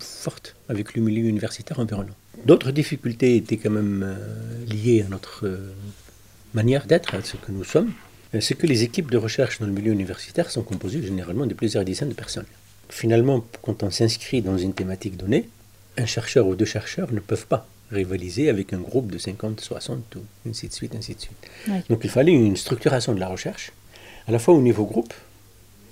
forte 0.00 0.56
avec 0.68 0.94
le 0.94 1.02
milieu 1.02 1.28
universitaire 1.28 1.78
environnant. 1.78 2.14
D'autres 2.44 2.72
difficultés 2.72 3.36
étaient 3.36 3.56
quand 3.56 3.70
même 3.70 4.02
euh, 4.04 4.64
liées 4.66 5.04
à 5.06 5.08
notre 5.08 5.48
manière 6.52 6.86
d'être, 6.86 7.14
à 7.14 7.22
ce 7.22 7.36
que 7.36 7.52
nous 7.52 7.64
sommes. 7.64 7.92
C'est 8.40 8.54
que 8.54 8.66
les 8.66 8.82
équipes 8.82 9.10
de 9.10 9.18
recherche 9.18 9.60
dans 9.60 9.66
le 9.66 9.72
milieu 9.72 9.92
universitaire 9.92 10.50
sont 10.50 10.62
composées 10.62 11.02
généralement 11.02 11.46
de 11.46 11.54
plusieurs 11.54 11.84
dizaines 11.84 12.08
de 12.08 12.14
personnes. 12.14 12.46
Finalement, 12.88 13.44
quand 13.62 13.82
on 13.82 13.90
s'inscrit 13.90 14.42
dans 14.42 14.58
une 14.58 14.72
thématique 14.72 15.16
donnée, 15.16 15.48
un 15.96 16.06
chercheur 16.06 16.46
ou 16.46 16.54
deux 16.54 16.64
chercheurs 16.64 17.12
ne 17.12 17.20
peuvent 17.20 17.46
pas 17.46 17.66
rivaliser 17.90 18.48
avec 18.48 18.72
un 18.72 18.78
groupe 18.78 19.10
de 19.10 19.18
50, 19.18 19.60
60, 19.60 20.16
ou 20.16 20.48
ainsi 20.48 20.68
de 20.68 20.72
suite, 20.72 20.94
ainsi 20.94 21.14
de 21.14 21.20
suite. 21.20 21.36
Donc 21.88 22.00
il 22.04 22.10
fallait 22.10 22.32
une 22.32 22.56
structuration 22.56 23.14
de 23.14 23.20
la 23.20 23.28
recherche, 23.28 23.72
à 24.26 24.32
la 24.32 24.38
fois 24.38 24.54
au 24.54 24.60
niveau 24.60 24.84
groupe 24.84 25.14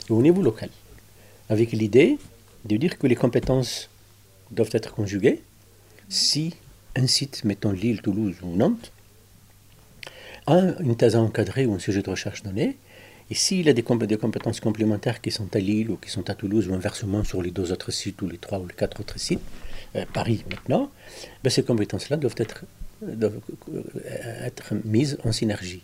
et 0.08 0.12
au 0.12 0.22
niveau 0.22 0.42
local, 0.42 0.70
avec 1.48 1.72
l'idée 1.72 2.18
de 2.64 2.76
dire 2.76 2.98
que 2.98 3.06
les 3.06 3.16
compétences 3.16 3.88
doivent 4.50 4.70
être 4.72 4.92
conjuguées 4.92 5.40
si 6.08 6.54
un 6.96 7.06
site, 7.06 7.44
mettons 7.44 7.72
Lille, 7.72 8.02
Toulouse 8.02 8.36
ou 8.42 8.56
Nantes, 8.56 8.92
a 10.46 10.60
une 10.80 10.96
thèse 10.96 11.16
encadrée 11.16 11.66
ou 11.66 11.74
un 11.74 11.78
sujet 11.78 12.02
de 12.02 12.10
recherche 12.10 12.42
donné, 12.42 12.76
et 13.30 13.34
s'il 13.34 13.68
a 13.68 13.72
des, 13.72 13.82
des, 13.82 14.16
compétences 14.16 14.60
complémentaires 14.60 15.20
qui 15.20 15.30
sont 15.30 15.48
à 15.54 15.58
Lille 15.58 15.90
ou 15.90 15.96
qui 15.96 16.10
sont 16.10 16.28
à 16.28 16.34
Toulouse 16.34 16.68
ou 16.68 16.74
inversement 16.74 17.24
sur 17.24 17.42
les 17.42 17.50
deux 17.50 17.72
autres 17.72 17.90
sites 17.90 18.20
ou 18.20 18.28
les 18.28 18.36
trois 18.36 18.58
ou 18.58 18.66
les 18.66 18.74
quatre 18.74 19.00
autres 19.00 19.18
sites, 19.18 19.40
euh, 19.96 20.04
Paris 20.12 20.44
maintenant, 20.50 20.90
ben, 21.42 21.50
ces 21.50 21.62
compétences-là 21.62 22.18
doivent 22.18 22.34
être, 22.36 22.64
doivent 23.00 23.40
euh, 23.74 24.46
être 24.46 24.74
mises 24.84 25.18
en 25.24 25.32
synergie. 25.32 25.82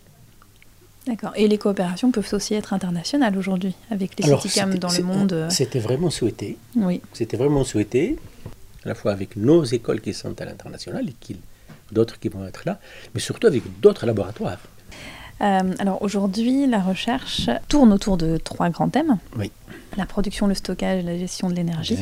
D'accord. 1.07 1.31
Et 1.35 1.47
les 1.47 1.57
coopérations 1.57 2.11
peuvent 2.11 2.31
aussi 2.33 2.53
être 2.53 2.73
internationales 2.73 3.35
aujourd'hui, 3.35 3.73
avec 3.89 4.19
les 4.19 4.23
CITICAM 4.23 4.77
dans 4.77 4.91
le 4.91 5.03
monde. 5.03 5.47
C'était 5.49 5.79
vraiment 5.79 6.11
souhaité. 6.11 6.57
Oui. 6.75 7.01
C'était 7.13 7.37
vraiment 7.37 7.63
souhaité, 7.63 8.17
à 8.85 8.89
la 8.89 8.93
fois 8.93 9.11
avec 9.11 9.35
nos 9.35 9.63
écoles 9.63 10.01
qui 10.01 10.13
sont 10.13 10.39
à 10.39 10.45
l'international 10.45 11.09
et 11.09 11.15
d'autres 11.91 12.19
qui 12.19 12.29
vont 12.29 12.45
être 12.45 12.63
là, 12.65 12.79
mais 13.13 13.19
surtout 13.19 13.47
avec 13.47 13.63
d'autres 13.81 14.05
laboratoires. 14.05 14.59
alors 15.39 16.01
aujourd'hui, 16.01 16.67
la 16.67 16.79
recherche 16.79 17.49
tourne 17.67 17.91
autour 17.93 18.17
de 18.17 18.37
trois 18.37 18.69
grands 18.69 18.89
thèmes. 18.89 19.17
Oui. 19.37 19.51
La 19.97 20.05
production, 20.05 20.47
le 20.47 20.53
stockage 20.53 20.99
et 20.99 21.03
la 21.03 21.17
gestion 21.17 21.49
de 21.49 21.55
l'énergie 21.55 21.97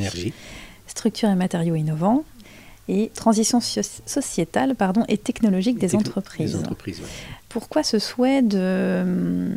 structure 0.89 1.29
et 1.29 1.35
matériaux 1.35 1.75
innovants, 1.75 2.23
et 2.89 3.11
transition 3.13 3.61
sociétale 3.61 4.75
pardon, 4.75 5.05
et 5.07 5.17
technologique 5.17 5.77
des 5.77 5.95
entreprises. 5.95 6.61
Pourquoi 7.47 7.83
ce 7.83 7.97
souhait 7.97 8.41
de, 8.41 9.03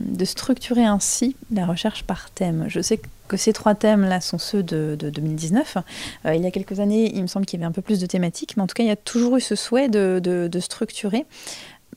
de, 0.06 0.24
structurer 0.24 0.84
ainsi 0.84 1.36
la 1.50 1.66
recherche 1.66 2.04
par 2.04 2.30
thème? 2.30 2.64
Je 2.68 2.80
sais 2.80 3.00
que 3.28 3.36
ces 3.36 3.52
trois 3.52 3.74
thèmes-là 3.74 4.20
sont 4.20 4.38
ceux 4.38 4.62
de, 4.62 4.96
2019. 4.96 5.78
Euh, 6.24 6.34
il 6.34 6.42
y 6.42 6.46
a 6.46 6.50
quelques 6.50 6.80
années, 6.80 7.12
il 7.14 7.22
me 7.22 7.26
semble 7.26 7.44
qu'il 7.44 7.58
y 7.58 7.62
avait 7.62 7.68
un 7.68 7.72
peu 7.72 7.82
plus 7.82 8.00
de 8.00 8.06
thématiques, 8.06 8.56
mais 8.56 8.62
en 8.62 8.66
tout 8.66 8.74
cas, 8.74 8.82
il 8.82 8.88
y 8.88 8.90
a 8.90 8.96
toujours 8.96 9.36
eu 9.36 9.40
ce 9.40 9.56
souhait 9.56 9.88
de, 9.88 10.20
de 10.22 10.60
structurer 10.60 11.26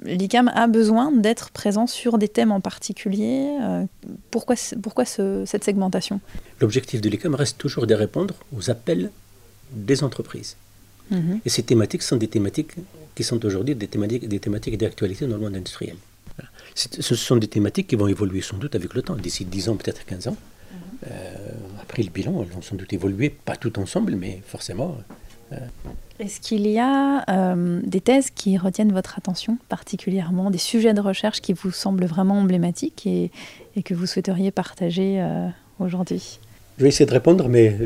l'ICAM 0.03 0.51
a 0.53 0.67
besoin 0.67 1.09
d'être 1.11 1.51
présent 1.51 1.87
sur 1.87 2.17
des 2.17 2.27
thèmes 2.27 2.51
en 2.51 2.59
particulier. 2.59 3.47
pourquoi 4.29 4.55
pourquoi 4.83 5.05
cette 5.05 5.63
segmentation? 5.63 6.19
L'objectif 6.59 6.99
de 6.99 7.07
l'ICAM 7.07 7.33
reste 7.33 7.57
toujours 7.57 7.87
de 7.87 7.93
répondre 7.93 8.35
aux 8.55 8.69
appels 8.69 9.09
des 9.71 10.03
entreprises. 10.03 10.57
Et 11.12 11.50
ces 11.50 11.63
thématiques 11.63 12.01
sont 12.01 12.17
des 12.17 12.27
thématiques 12.27 12.71
qui 13.13 13.24
sont 13.24 13.43
aujourd'hui 13.45 13.75
des 13.75 13.88
thématiques, 13.88 14.27
des 14.27 14.39
thématiques 14.39 14.77
d'actualité 14.77 15.25
dans 15.27 15.38
le 15.38 15.43
monde 15.43 15.55
industriel. 15.55 15.95
Ce 16.75 17.15
sont 17.15 17.38
des 17.38 17.47
thématiques 17.47 17.88
qui 17.88 17.95
vont 17.95 18.07
évoluer 18.07 18.41
sans 18.41 18.57
doute 18.57 18.75
avec 18.75 18.93
le 18.93 19.01
temps, 19.01 19.15
d'ici 19.15 19.45
10 19.45 19.69
ans, 19.69 19.75
peut-être 19.77 20.05
15 20.05 20.27
ans. 20.27 20.38
Euh, 21.09 21.33
après 21.81 22.03
le 22.03 22.09
bilan, 22.09 22.41
elles 22.41 22.50
vont 22.50 22.62
sans 22.62 22.75
doute 22.75 22.91
évoluer, 22.91 23.29
pas 23.29 23.55
tout 23.55 23.79
ensemble, 23.79 24.15
mais 24.15 24.41
forcément. 24.45 24.97
Euh, 25.53 25.57
Est-ce 26.19 26.41
qu'il 26.41 26.67
y 26.67 26.79
a 26.79 27.24
euh, 27.29 27.79
des 27.85 28.01
thèses 28.01 28.31
qui 28.31 28.57
retiennent 28.57 28.91
votre 28.91 29.17
attention 29.17 29.57
particulièrement, 29.69 30.50
des 30.50 30.57
sujets 30.57 30.93
de 30.93 31.01
recherche 31.01 31.41
qui 31.41 31.53
vous 31.53 31.71
semblent 31.71 32.05
vraiment 32.05 32.39
emblématiques 32.39 33.05
et, 33.05 33.31
et 33.75 33.83
que 33.83 33.93
vous 33.93 34.07
souhaiteriez 34.07 34.51
partager 34.51 35.24
aujourd'hui? 35.79 36.39
Je 36.77 36.83
vais 36.83 36.89
essayer 36.89 37.05
de 37.05 37.13
répondre, 37.13 37.47
mais 37.47 37.77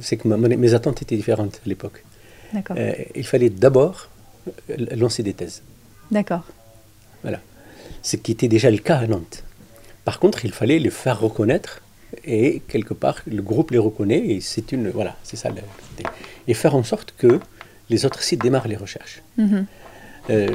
c'est 0.00 0.16
que 0.16 0.26
mes 0.26 0.74
attentes 0.74 1.02
étaient 1.02 1.16
différentes 1.16 1.60
à 1.64 1.68
l'époque. 1.68 2.02
Euh, 2.54 2.92
il 3.14 3.26
fallait 3.26 3.50
d'abord 3.50 4.08
euh, 4.48 4.76
lancer 4.96 5.22
des 5.22 5.34
thèses. 5.34 5.62
D'accord. 6.10 6.44
Voilà. 7.22 7.40
Ce 8.02 8.16
qui 8.16 8.32
était 8.32 8.48
déjà 8.48 8.70
le 8.70 8.78
cas 8.78 8.98
à 8.98 9.06
Nantes. 9.06 9.42
Par 10.04 10.20
contre, 10.20 10.44
il 10.44 10.52
fallait 10.52 10.78
les 10.78 10.90
faire 10.90 11.20
reconnaître 11.20 11.82
et 12.24 12.62
quelque 12.68 12.94
part, 12.94 13.20
le 13.26 13.42
groupe 13.42 13.72
les 13.72 13.78
reconnaît 13.78 14.24
et 14.24 14.40
c'est 14.40 14.72
une. 14.72 14.90
Voilà, 14.90 15.16
c'est 15.24 15.36
ça. 15.36 15.50
Et 16.46 16.54
faire 16.54 16.76
en 16.76 16.84
sorte 16.84 17.14
que 17.18 17.40
les 17.90 18.06
autres 18.06 18.22
sites 18.22 18.40
démarrent 18.40 18.68
les 18.68 18.76
recherches. 18.76 19.22
Mhm. 19.36 19.66
Euh, 20.30 20.48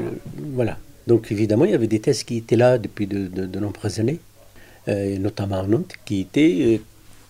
voilà. 0.54 0.78
Donc 1.08 1.32
évidemment, 1.32 1.66
il 1.66 1.72
y 1.72 1.76
avait 1.76 1.88
des 1.88 2.00
thèses 2.00 2.24
qui 2.24 2.38
étaient 2.38 2.56
là 2.56 2.78
depuis 2.78 3.08
de, 3.08 3.60
nombreuses 3.60 4.00
années, 4.00 4.20
notamment 4.88 5.60
à 5.60 5.68
Nantes, 5.68 5.96
qui 6.06 6.22
étaient 6.22 6.80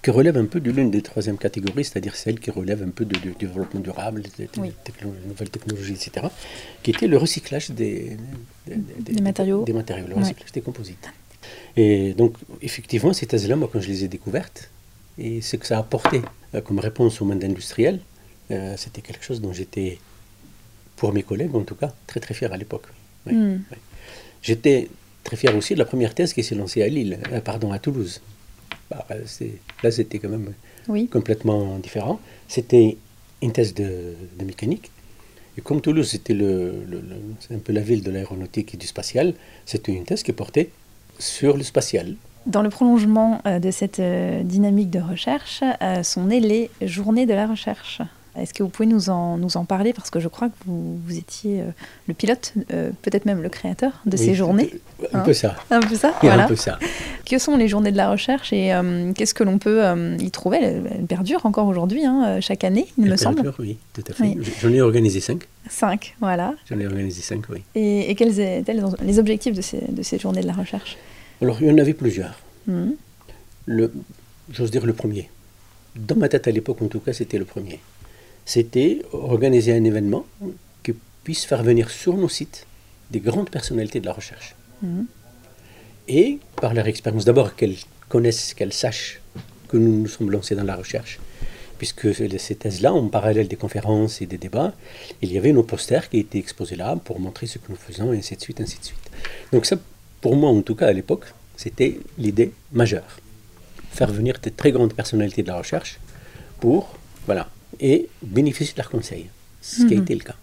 qui 0.01 0.09
relève 0.09 0.37
un 0.37 0.45
peu 0.45 0.59
de 0.59 0.71
l'une 0.71 0.89
des 0.89 1.01
troisièmes 1.01 1.37
catégories, 1.37 1.85
c'est-à-dire 1.85 2.15
celle 2.15 2.39
qui 2.39 2.49
relève 2.49 2.81
un 2.81 2.89
peu 2.89 3.05
du 3.05 3.33
développement 3.39 3.79
durable, 3.79 4.23
des, 4.37 4.49
nouvelles 5.27 5.49
technologies, 5.49 5.93
etc., 5.93 6.27
qui 6.81 6.91
était 6.91 7.07
le 7.07 7.17
recyclage 7.17 7.69
des, 7.69 8.17
matériaux, 9.21 9.63
des 9.63 9.73
matériaux 9.73 10.07
le 10.07 10.15
recyclage 10.15 10.51
des 10.51 10.61
composites. 10.61 11.07
Et 11.77 12.13
donc, 12.13 12.35
effectivement, 12.61 13.13
ces 13.13 13.27
thèses-là, 13.27 13.55
moi, 13.55 13.69
quand 13.71 13.79
je 13.79 13.87
les 13.87 14.03
ai 14.03 14.07
découvertes, 14.07 14.69
et 15.17 15.41
ce 15.41 15.55
que 15.55 15.67
ça 15.67 15.77
a 15.77 15.79
apporté 15.79 16.21
euh, 16.55 16.61
comme 16.61 16.79
réponse 16.79 17.21
au 17.21 17.25
monde 17.25 17.43
industriel, 17.43 17.99
euh, 18.49 18.75
c'était 18.77 19.01
quelque 19.01 19.23
chose 19.23 19.39
dont 19.39 19.53
j'étais, 19.53 19.99
pour 20.95 21.13
mes 21.13 21.23
collègues 21.23 21.55
en 21.55 21.63
tout 21.63 21.75
cas, 21.75 21.93
très 22.07 22.19
très 22.19 22.33
fier 22.33 22.51
à 22.51 22.57
l'époque. 22.57 22.85
Hmm. 23.25 23.57
J'étais 24.41 24.89
très 25.23 25.35
fier 25.35 25.55
aussi 25.55 25.73
de 25.73 25.79
la 25.79 25.85
première 25.85 26.15
thèse 26.15 26.33
qui 26.33 26.43
s'est 26.43 26.55
lancée 26.55 26.81
à 26.81 26.87
Lille, 26.87 27.19
euh, 27.31 27.41
pardon, 27.41 27.71
à 27.71 27.77
Toulouse. 27.77 28.21
Bah, 28.91 29.05
là, 29.83 29.91
c'était 29.91 30.19
quand 30.19 30.29
même 30.29 30.53
complètement 31.09 31.79
différent. 31.79 32.19
C'était 32.47 32.97
une 33.41 33.53
thèse 33.53 33.73
de, 33.73 34.15
mécanique. 34.43 34.91
Et 35.57 35.61
comme 35.61 35.81
Toulouse, 35.81 36.09
c'était 36.09 36.33
le, 36.33 36.83
un 37.51 37.59
peu 37.59 37.71
la 37.71 37.81
ville 37.81 38.03
de 38.03 38.11
l'aéronautique 38.11 38.73
et 38.73 38.77
du 38.77 38.87
spatial, 38.87 39.33
c'était 39.65 39.93
une 39.93 40.03
thèse 40.03 40.23
qui 40.23 40.33
portait 40.33 40.69
sur 41.19 41.55
le 41.55 41.63
spatial. 41.63 42.15
Dans 42.45 42.63
le 42.63 42.69
prolongement 42.69 43.41
euh, 43.45 43.59
de 43.59 43.69
cette 43.71 43.99
euh, 43.99 44.41
dynamique 44.43 44.89
de 44.89 44.99
recherche 44.99 45.63
euh, 45.81 46.03
sont 46.03 46.25
nées 46.25 46.39
les 46.39 46.69
journées 46.81 47.25
de 47.25 47.33
la 47.33 47.47
recherche. 47.47 48.01
Est-ce 48.37 48.53
que 48.53 48.63
vous 48.63 48.69
pouvez 48.69 48.87
nous 48.87 49.09
en, 49.09 49.37
nous 49.37 49.57
en 49.57 49.65
parler 49.65 49.91
Parce 49.91 50.09
que 50.09 50.19
je 50.21 50.29
crois 50.29 50.47
que 50.47 50.55
vous, 50.65 50.97
vous 51.05 51.17
étiez 51.17 51.61
euh, 51.61 51.65
le 52.07 52.13
pilote, 52.13 52.53
euh, 52.73 52.91
peut-être 53.01 53.25
même 53.25 53.41
le 53.41 53.49
créateur 53.49 53.91
de 54.05 54.15
ces 54.15 54.35
journées. 54.35 54.71
Un 55.13 55.19
peu 55.19 55.33
ça. 55.33 55.55
Un 55.69 55.81
peu 55.81 55.95
ça, 55.95 56.13
voilà. 56.21 56.45
Un 56.45 56.47
peu 56.47 56.55
ça. 56.55 56.79
Que 57.25 57.37
sont 57.37 57.57
les 57.57 57.67
journées 57.67 57.91
de 57.91 57.97
la 57.97 58.09
recherche 58.09 58.53
et 58.53 58.73
euh, 58.73 59.11
qu'est-ce 59.13 59.33
que 59.33 59.43
l'on 59.43 59.57
peut 59.57 59.81
y 60.19 60.31
trouver? 60.31 60.59
Elles, 60.61 61.05
perdurent 61.07 61.45
encore 61.45 61.67
aujourd'hui, 61.67 62.05
hein, 62.05 62.39
chaque 62.39 62.63
année, 62.63 62.87
il 62.97 63.05
me 63.05 63.17
semble. 63.17 63.53
Oui, 63.59 63.77
tout 63.93 64.03
à 64.09 64.13
fait. 64.13 64.37
J'en 64.61 64.69
ai 64.69 64.81
organisé 64.81 65.19
cinq. 65.19 65.47
Cinq, 65.69 66.15
voilà. 66.21 66.53
J'en 66.69 66.79
ai 66.79 66.87
organisé 66.87 67.21
cinq, 67.21 67.43
oui. 67.49 67.63
Et, 67.75 68.15
quels 68.15 68.39
étaient 68.39 68.75
les 69.01 69.19
objectifs 69.19 69.55
de 69.55 69.61
ces, 69.61 69.81
de 69.89 70.03
ces 70.03 70.17
journées 70.17 70.41
de 70.41 70.47
la 70.47 70.53
recherche? 70.53 70.97
Alors, 71.41 71.57
il 71.61 71.67
y 71.67 71.71
en 71.71 71.77
avait 71.77 71.93
plusieurs. 71.93 72.39
Mmh. 72.67 72.91
J'ose 74.51 74.71
dire 74.71 74.85
le 74.85 74.93
premier. 74.93 75.29
Dans 75.95 76.15
ma 76.15 76.29
tête 76.29 76.47
à 76.47 76.51
l'époque, 76.51 76.81
en 76.81 76.87
tout 76.87 76.99
cas, 76.99 77.11
c'était 77.13 77.37
le 77.37 77.45
premier 77.45 77.79
c'était 78.45 79.01
organiser 79.11 79.73
un 79.73 79.83
événement 79.83 80.25
qui 80.83 80.93
puisse 81.23 81.45
faire 81.45 81.63
venir 81.63 81.89
sur 81.89 82.17
nos 82.17 82.29
sites 82.29 82.65
des 83.11 83.19
grandes 83.19 83.49
personnalités 83.49 83.99
de 83.99 84.05
la 84.05 84.13
recherche. 84.13 84.55
Mhm. 84.81 85.05
Et 86.07 86.39
par 86.55 86.73
leur 86.73 86.87
expérience, 86.87 87.25
d'abord 87.25 87.55
qu'elles 87.55 87.77
connaissent, 88.09 88.53
qu'elles 88.53 88.73
sachent 88.73 89.21
que 89.67 89.77
nous 89.77 90.01
nous 90.01 90.07
sommes 90.07 90.31
lancés 90.31 90.55
dans 90.55 90.63
la 90.63 90.75
recherche. 90.75 91.19
Puisque 91.77 92.13
ces 92.13 92.55
thèses-là, 92.55 92.93
en 92.93 93.07
parallèle 93.07 93.47
des 93.47 93.55
conférences 93.55 94.21
et 94.21 94.27
des 94.27 94.37
débats, 94.37 94.73
il 95.21 95.31
y 95.31 95.37
avait 95.37 95.51
nos 95.51 95.63
posters 95.63 96.09
qui 96.09 96.19
étaient 96.19 96.37
exposés 96.37 96.75
là 96.75 96.95
pour 96.95 97.19
montrer 97.19 97.47
ce 97.47 97.57
que 97.57 97.69
nous 97.69 97.75
faisons, 97.75 98.13
et 98.13 98.19
ainsi 98.19 98.35
de 98.35 98.41
suite, 98.41 98.61
ainsi 98.61 98.77
de 98.79 98.85
suite. 98.85 99.09
Donc 99.51 99.65
ça, 99.65 99.77
pour 100.19 100.35
moi 100.35 100.49
en 100.49 100.61
tout 100.61 100.75
cas 100.75 100.87
à 100.87 100.93
l'époque, 100.93 101.25
c'était 101.55 101.99
l'idée 102.19 102.51
majeure. 102.71 103.19
Faire 103.91 104.11
venir 104.11 104.37
des 104.41 104.51
très 104.51 104.71
grandes 104.71 104.93
personnalités 104.93 105.41
de 105.41 105.47
la 105.47 105.57
recherche 105.57 105.99
pour, 106.59 106.95
voilà, 107.25 107.49
et 107.79 108.09
bénéficier 108.21 108.73
de 108.73 108.77
leur 108.77 108.89
conseil, 108.89 109.27
ce 109.61 109.85
qui 109.85 109.93
a 109.93 109.97
mhm. 109.97 110.03
été 110.03 110.15
le 110.15 110.21
cas. 110.21 110.35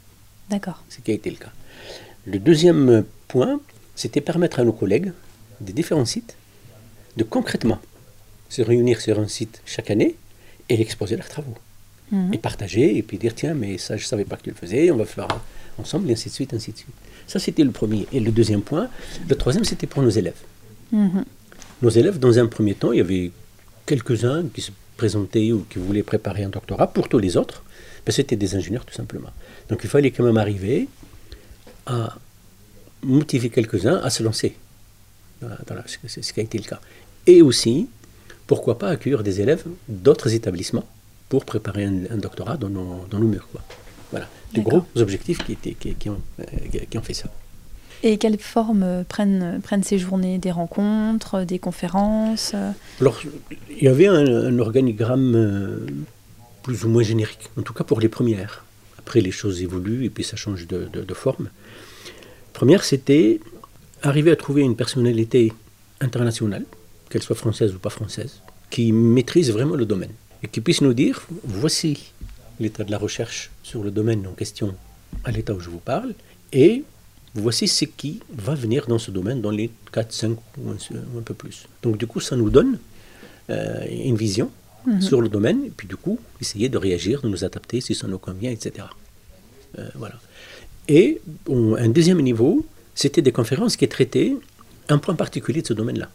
D'accord. 0.51 0.83
Ce 0.89 1.01
qui 1.01 1.11
a 1.11 1.15
été 1.15 1.31
le 1.31 1.37
cas. 1.37 1.53
Le 2.27 2.39
deuxième 2.39 3.05
point, 3.29 3.61
c'était 3.95 4.21
permettre 4.21 4.61
à 4.61 4.65
nos 4.65 4.73
collègues 4.73 5.13
des 5.61 5.73
différents 5.73 6.05
sites 6.05 6.37
de 7.17 7.25
concrètement 7.25 7.81
se 8.49 8.63
réunir 8.63 9.01
sur 9.01 9.19
un 9.19 9.29
site 9.29 9.61
chaque 9.67 9.91
année 9.91 10.15
et 10.69 10.81
exposer 10.81 11.17
leurs 11.17 11.29
travaux. 11.29 11.55
Mhm. 12.11 12.33
Et 12.33 12.39
partager, 12.39 12.97
et 12.97 13.03
puis 13.03 13.19
dire 13.19 13.35
tiens, 13.35 13.55
mais 13.55 13.77
ça, 13.77 13.97
je 13.97 14.05
ne 14.05 14.09
savais 14.09 14.25
pas 14.25 14.37
que 14.37 14.43
tu 14.43 14.51
le 14.51 14.57
faisais, 14.57 14.91
on 14.91 14.97
va 14.97 15.05
faire 15.05 15.29
ensemble, 15.79 16.09
et 16.09 16.15
ainsi 16.15 16.31
de 16.31 16.35
suite, 16.35 16.55
ainsi 16.55 16.73
de 16.73 16.79
suite. 16.79 16.95
Ça, 17.27 17.39
c'était 17.39 17.65
le 17.65 17.71
premier. 17.71 18.07
Et 18.13 18.21
le 18.21 18.31
deuxième 18.31 18.63
point, 18.63 18.89
le 19.29 19.35
troisième, 19.37 19.65
c'était 19.65 19.87
pour 19.87 20.03
nos 20.03 20.09
élèves. 20.09 20.41
Mhm. 20.93 21.25
Nos 21.83 21.91
élèves, 21.91 22.19
dans 22.19 22.39
un 22.39 22.47
premier 22.47 22.75
temps, 22.75 22.93
il 22.93 22.99
y 22.99 23.01
avait 23.01 23.31
quelques-uns 23.85 24.45
qui 24.55 24.63
se 24.63 24.71
présenter 24.99 25.53
ou 25.55 25.65
qui 25.71 25.79
voulaient 25.79 26.03
préparer 26.03 26.43
un 26.45 26.51
doctorat, 26.51 26.89
pour 26.89 27.09
tous 27.09 27.19
les 27.19 27.39
autres, 27.39 27.63
ben, 28.05 28.13
c'était 28.13 28.37
des 28.37 28.55
ingénieurs 28.55 28.85
tout 28.85 28.95
simplement. 28.95 29.33
Donc 29.71 29.81
il 29.85 29.89
fallait 29.89 30.11
quand 30.11 30.25
même 30.25 30.37
arriver 30.37 30.89
à 31.87 32.15
motiver 33.03 33.49
quelques-uns 33.49 33.99
à 34.09 34.11
se 34.11 34.23
lancer. 34.23 34.57
c'est 36.07 36.23
ce 36.23 36.33
qui 36.33 36.41
a 36.41 36.43
été 36.43 36.59
le 36.59 36.65
cas. 36.65 36.81
Et 37.27 37.41
aussi, 37.41 37.89
pourquoi 38.47 38.79
pas 38.79 38.89
accueillir 38.89 39.23
des 39.23 39.41
élèves 39.41 39.65
d'autres 39.89 40.35
établissements 40.35 40.87
pour 41.29 41.45
préparer 41.45 41.85
un, 41.85 42.19
doctorat 42.27 42.57
dans 42.57 42.71
nos, 42.71 43.07
dans 43.11 43.19
nos 43.19 43.29
murs. 43.29 43.49
Quoi. 43.53 43.63
Voilà, 44.11 44.29
des 44.55 44.63
gros 44.63 44.83
objectifs 44.97 45.45
qui, 45.45 45.53
étaient, 45.53 45.75
qui, 45.75 46.09
ont, 46.09 46.21
euh, 46.41 46.45
qui 46.91 46.97
ont 46.99 47.03
fait 47.03 47.15
ça. 47.15 47.31
Et 48.03 48.17
quelle 48.19 48.39
forme 48.39 49.05
prennent, 49.09 49.61
prennent 49.63 49.83
ces 49.83 49.99
journées? 49.99 50.39
Des 50.39 50.51
rencontres, 50.51 51.45
des 51.45 51.59
conférences? 51.59 52.55
Alors, 53.01 53.21
il 53.71 53.83
y 53.83 53.89
avait 53.89 54.07
un, 54.07 54.59
organigramme 54.59 55.35
euh, 55.35 55.87
plus 56.63 56.85
ou 56.85 56.89
moins 56.89 57.03
générique, 57.03 57.51
en 57.59 57.63
tout 57.63 57.73
cas 57.73 57.85
pour 57.85 58.01
les 58.01 58.09
premières. 58.09 58.65
Après, 58.99 59.21
les 59.21 59.31
choses 59.31 59.63
évoluent 59.63 60.05
et 60.05 60.11
puis 60.11 60.23
ça 60.23 60.37
change 60.37 60.67
de, 60.67 60.89
de, 60.93 61.15
forme. 61.15 61.51
Première, 62.53 62.85
c'était 62.85 63.41
arriver 64.03 64.31
à 64.31 64.37
trouver 64.37 64.63
une 64.63 64.77
personnalité 64.77 65.53
internationale, 66.01 66.65
qu'elle 67.09 67.23
soit 67.23 67.37
française 67.37 67.75
ou 67.75 67.79
pas 67.79 67.91
française, 67.91 68.43
qui 68.71 68.93
maîtrise 68.93 69.51
vraiment 69.51 69.75
le 69.75 69.87
domaine 69.87 70.13
et 70.43 70.49
qui 70.49 70.61
puisse 70.61 70.83
nous 70.83 70.95
dire 70.95 71.27
voici 71.43 72.13
l'état 72.61 72.85
de 72.85 72.91
la 72.91 72.99
recherche 72.99 73.51
sur 73.63 73.83
le 73.83 73.91
domaine 73.91 74.27
en 74.27 74.33
question 74.33 74.75
à 75.25 75.31
l'état 75.31 75.55
où 75.55 75.61
je 75.61 75.71
vous 75.71 75.79
parle, 75.79 76.15
et 76.53 76.85
voici 77.35 77.69
ce 77.69 77.85
qui 77.85 78.21
va 78.31 78.55
venir 78.55 78.87
dans 78.87 78.99
ce 78.99 79.11
domaine 79.11 79.41
dans 79.41 79.51
les 79.51 79.71
4, 79.93 80.13
5 80.13 80.39
ou 80.59 80.71
un, 80.71 81.23
peu 81.23 81.35
plus. 81.35 81.67
Donc 81.83 81.99
du 81.99 82.07
coup, 82.07 82.21
ça 82.21 82.37
nous 82.37 82.51
donne 82.51 82.79
euh, 83.51 83.87
une 83.91 84.17
vision 84.17 84.51
mhm. 84.87 85.01
sur 85.01 85.21
le 85.21 85.29
domaine, 85.29 85.65
et 85.65 85.71
puis 85.71 85.87
du 85.87 85.97
coup, 85.97 86.19
essayer 86.41 86.69
de 86.69 86.79
réagir, 86.79 87.23
de 87.23 87.29
nous 87.29 87.45
adapter 87.45 87.81
si 87.81 87.95
ça 87.95 88.07
nous 88.07 88.19
convient, 88.19 88.51
etc. 88.51 88.87
Euh, 89.79 89.89
voilà. 89.95 90.17
Et 90.89 91.21
un 91.49 91.89
deuxième 91.89 92.21
niveau, 92.23 92.65
c'était 92.95 93.21
des 93.23 93.33
conférences 93.33 93.77
qui 93.77 93.87
traitaient 93.89 94.35
un 94.89 94.99
point 94.99 95.15
particulier 95.15 95.61
de 95.61 95.67
ce 95.67 95.75
domaine-là. 95.75 96.09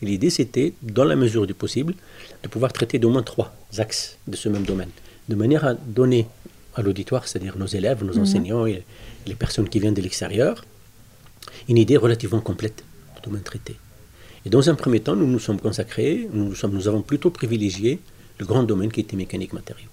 L'idée, 0.00 0.30
c'était, 0.30 0.74
dans 0.82 1.04
la 1.04 1.16
mesure 1.16 1.46
du 1.46 1.54
possible, 1.54 1.94
de 2.42 2.48
pouvoir 2.48 2.72
traiter 2.72 2.98
d'au 2.98 3.10
moins 3.10 3.22
trois 3.22 3.52
axes 3.78 4.18
de 4.28 4.36
ce 4.36 4.48
même 4.48 4.62
domaine, 4.64 4.90
de 5.28 5.34
manière 5.34 5.64
à 5.64 5.74
donner 5.74 6.26
à 6.74 6.82
l'auditoire, 6.82 7.26
c'est-à-dire 7.26 7.58
nos 7.58 7.66
élèves, 7.66 8.04
nos 8.04 8.14
mhm. 8.14 8.22
enseignants 8.22 8.66
et 8.66 8.84
les 9.26 9.34
personnes 9.34 9.68
qui 9.68 9.80
viennent 9.80 9.94
de 9.94 10.02
l'extérieur, 10.02 10.64
une 11.68 11.78
idée 11.78 11.96
relativement 11.96 12.40
complète 12.40 12.84
du 13.16 13.22
domaine 13.22 13.42
traité. 13.42 13.76
Et 14.44 14.50
dans 14.50 14.68
un 14.68 14.74
premier 14.74 15.00
temps, 15.00 15.14
nous 15.14 15.26
nous 15.26 15.38
sommes 15.38 15.60
consacrés, 15.60 16.28
nous, 16.32 16.54
sommes, 16.54 16.72
nous 16.72 16.88
avons 16.88 17.02
plutôt 17.02 17.30
privilégié 17.30 18.00
le 18.38 18.46
grand 18.46 18.64
domaine 18.64 18.90
qui 18.90 19.00
était 19.00 19.16
mécanique 19.16 19.52
matérielle. 19.52 19.88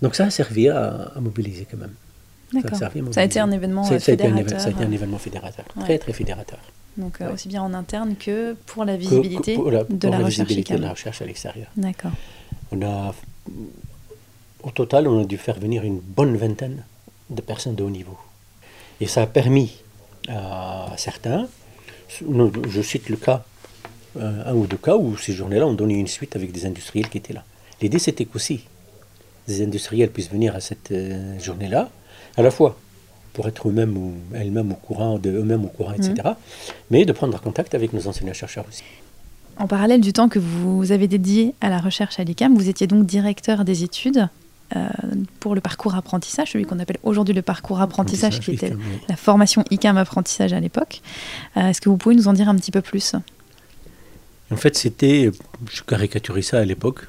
Donc 0.00 0.14
ça 0.14 0.24
a 0.24 0.30
servi 0.30 0.68
à, 0.68 1.12
mobiliser 1.20 1.66
quand 1.70 1.76
même. 1.78 1.94
D'accord. 2.52 2.78
Ça, 2.78 2.90
a 3.16 3.24
été 3.24 3.40
un 3.40 3.50
événement 3.50 3.84
ça, 3.84 3.98
fédérateur. 3.98 4.60
Ça 4.60 4.68
a 4.68 4.70
été 4.70 4.84
un, 4.84 4.92
événement 4.92 5.18
fédérateur, 5.18 5.64
très 5.80 5.98
très 5.98 6.12
fédérateur. 6.12 6.58
Donc 6.96 7.18
aussi 7.32 7.48
bien 7.48 7.62
en 7.62 7.74
interne 7.74 8.14
que 8.14 8.54
pour 8.66 8.84
la 8.84 8.96
visibilité 8.96 9.54
pour 9.54 9.70
la, 9.70 9.82
de, 9.82 10.08
la 10.08 10.22
visibilité 10.22 10.76
de 10.76 10.82
la 10.82 10.90
recherche 10.90 11.20
à 11.20 11.26
l'extérieur. 11.26 11.66
D'accord. 11.76 12.12
On 12.70 12.80
a, 12.82 13.14
au 14.62 14.70
total, 14.70 15.08
on 15.08 15.22
a 15.22 15.24
dû 15.24 15.36
faire 15.36 15.58
venir 15.58 15.82
une 15.82 15.98
bonne 15.98 16.36
vingtaine 16.36 16.84
de 17.30 17.40
personnes 17.40 17.74
de 17.74 17.82
haut 17.82 17.90
niveau. 17.90 18.16
Et 19.00 19.06
ça 19.06 19.22
a 19.22 19.26
permis 19.26 19.72
à 20.28 20.92
certains, 20.96 21.48
je 22.08 22.82
cite 22.82 23.08
le 23.08 23.16
cas, 23.16 23.44
euh, 24.16 24.42
un 24.46 24.54
ou 24.54 24.66
deux 24.66 24.76
cas 24.76 24.96
où 24.96 25.16
ces 25.16 25.32
journées-là 25.32 25.66
ont 25.66 25.74
donné 25.74 25.94
une 25.94 26.06
suite 26.06 26.36
avec 26.36 26.52
des 26.52 26.66
industriels 26.66 27.08
qui 27.08 27.18
étaient 27.18 27.32
là. 27.32 27.42
L'idée, 27.82 27.98
c'était 27.98 28.24
qu'aussi 28.24 28.64
des 29.48 29.62
industriels 29.62 30.10
puissent 30.10 30.30
venir 30.30 30.54
à 30.54 30.60
cette 30.60 30.92
euh, 30.92 31.38
journée-là, 31.40 31.90
à 32.36 32.42
la 32.42 32.50
fois 32.50 32.78
pour 33.32 33.48
être 33.48 33.68
eux-mêmes 33.68 33.96
ou 33.96 34.14
elles-mêmes 34.32 34.70
au 34.70 34.76
courant, 34.76 35.18
de 35.18 35.30
eux-mêmes 35.30 35.64
au 35.64 35.68
courant, 35.68 35.92
etc., 35.92 36.14
mmh. 36.24 36.30
mais 36.90 37.04
de 37.04 37.12
prendre 37.12 37.38
contact 37.40 37.74
avec 37.74 37.92
nos 37.92 38.06
enseignants-chercheurs 38.06 38.64
aussi. 38.68 38.84
En 39.58 39.66
parallèle 39.66 40.00
du 40.00 40.12
temps 40.12 40.28
que 40.28 40.38
vous 40.38 40.92
avez 40.92 41.08
dédié 41.08 41.54
à 41.60 41.68
la 41.68 41.78
recherche 41.78 42.18
à 42.18 42.24
l'ICAM, 42.24 42.54
vous 42.54 42.68
étiez 42.68 42.86
donc 42.86 43.06
directeur 43.06 43.64
des 43.64 43.82
études 43.82 44.28
pour 45.40 45.54
le 45.54 45.60
parcours 45.60 45.94
apprentissage, 45.94 46.52
celui 46.52 46.64
qu'on 46.64 46.78
appelle 46.78 46.98
aujourd'hui 47.02 47.34
le 47.34 47.42
parcours 47.42 47.80
apprentissage, 47.80 48.40
qui 48.40 48.52
était 48.52 48.72
la 49.08 49.16
formation 49.16 49.64
ICAM 49.70 49.96
apprentissage 49.96 50.52
à 50.52 50.60
l'époque. 50.60 51.02
Euh, 51.56 51.68
est-ce 51.68 51.80
que 51.80 51.88
vous 51.88 51.96
pouvez 51.96 52.14
nous 52.14 52.28
en 52.28 52.32
dire 52.32 52.48
un 52.48 52.56
petit 52.56 52.70
peu 52.70 52.80
plus? 52.80 53.14
En 54.50 54.56
fait, 54.56 54.76
c'était, 54.76 55.30
je 55.70 55.82
caricaturais 55.82 56.42
ça 56.42 56.58
à 56.58 56.64
l'époque, 56.64 57.06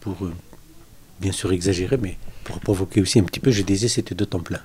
pour 0.00 0.16
euh, 0.24 0.32
bien 1.20 1.32
sûr 1.32 1.52
exagérer, 1.52 1.98
mais 2.00 2.16
pour 2.44 2.60
provoquer 2.60 3.00
aussi 3.00 3.18
un 3.18 3.24
petit 3.24 3.40
peu, 3.40 3.50
je 3.50 3.62
disais 3.62 3.88
c'était 3.88 4.14
de 4.14 4.24
temps 4.24 4.40
plein. 4.40 4.60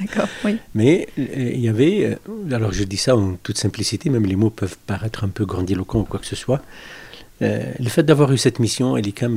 D'accord, 0.00 0.28
oui. 0.44 0.56
Mais 0.74 1.08
il 1.16 1.58
y 1.58 1.68
avait, 1.68 2.16
alors 2.52 2.72
je 2.72 2.84
dis 2.84 2.96
ça 2.96 3.16
en 3.16 3.34
toute 3.34 3.58
simplicité, 3.58 4.08
même 4.08 4.24
les 4.24 4.36
mots 4.36 4.50
peuvent 4.50 4.78
paraître 4.86 5.24
un 5.24 5.28
peu 5.28 5.44
grandiloquents 5.44 6.00
ou 6.00 6.04
quoi 6.04 6.20
que 6.20 6.26
ce 6.26 6.36
soit, 6.36 6.60
euh, 6.60 7.09
le 7.40 7.88
fait 7.88 8.02
d'avoir 8.02 8.32
eu 8.32 8.38
cette 8.38 8.58
mission 8.58 8.96
elle 8.96 9.08
est 9.08 9.12
quand 9.12 9.30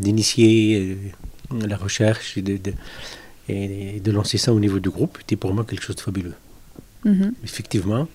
d'initier 0.00 0.98
euh, 1.52 1.66
la 1.66 1.76
recherche 1.76 2.36
et 2.38 2.42
de, 2.42 2.58
et 3.48 4.00
de, 4.00 4.10
lancer 4.10 4.38
ça 4.38 4.52
au 4.52 4.60
niveau 4.60 4.78
du 4.78 4.90
groupe 4.90 5.18
était 5.20 5.36
pour 5.36 5.52
moi 5.54 5.64
quelque 5.64 5.82
chose 5.82 5.96
de 5.96 6.00
fabuleux. 6.00 6.34
Mm-hmm. 7.04 7.32
Effectivement. 7.44 8.08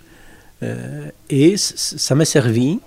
Euh, 0.64 1.10
et 1.30 1.56
ça 1.58 2.16
m'a 2.16 2.26
servi 2.26 2.80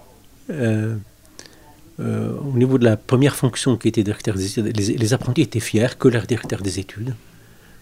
au 1.99 2.53
niveau 2.55 2.79
de 2.79 2.85
la 2.85 2.97
première 2.97 3.37
fonction 3.37 3.77
qui 3.77 3.89
était 3.89 4.03
directeur 4.03 4.35
des 4.35 4.47
études. 4.47 4.77
Les, 4.77 4.97
les 4.97 5.13
apprentis 5.15 5.43
étaient 5.43 5.61
fiers 5.61 5.97
que 5.99 6.09
leur 6.09 6.27
directeur 6.27 6.61
des 6.61 6.79
études 6.79 7.15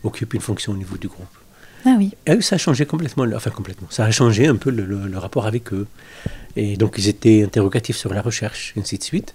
occupe 0.05 0.35
une 0.35 0.41
fonction 0.41 0.73
au 0.73 0.77
niveau 0.77 0.97
du 0.97 1.09
groupe. 1.09 1.27
Ah 1.85 1.97
oui. 1.99 2.13
Et 2.27 2.41
ça 2.41 2.57
a 2.57 2.59
changé 2.59 2.87
complètement, 2.87 3.25
enfin 3.35 3.51
complètement, 3.51 3.89
ça 3.91 4.05
a 4.05 4.11
changé 4.11 4.47
un 4.47 4.57
peu 4.57 4.71
le, 4.71 5.19
rapport 5.19 5.47
avec 5.47 5.73
eux. 5.73 5.87
Et 6.57 6.77
donc 6.77 6.95
ils 6.99 7.09
étaient 7.09 7.43
interrogatifs 7.43 7.97
sur 7.97 8.13
la 8.13 8.23
recherche, 8.23 8.75
et 8.77 8.81
ainsi 8.81 8.99
de 8.99 9.03
suite. 9.03 9.35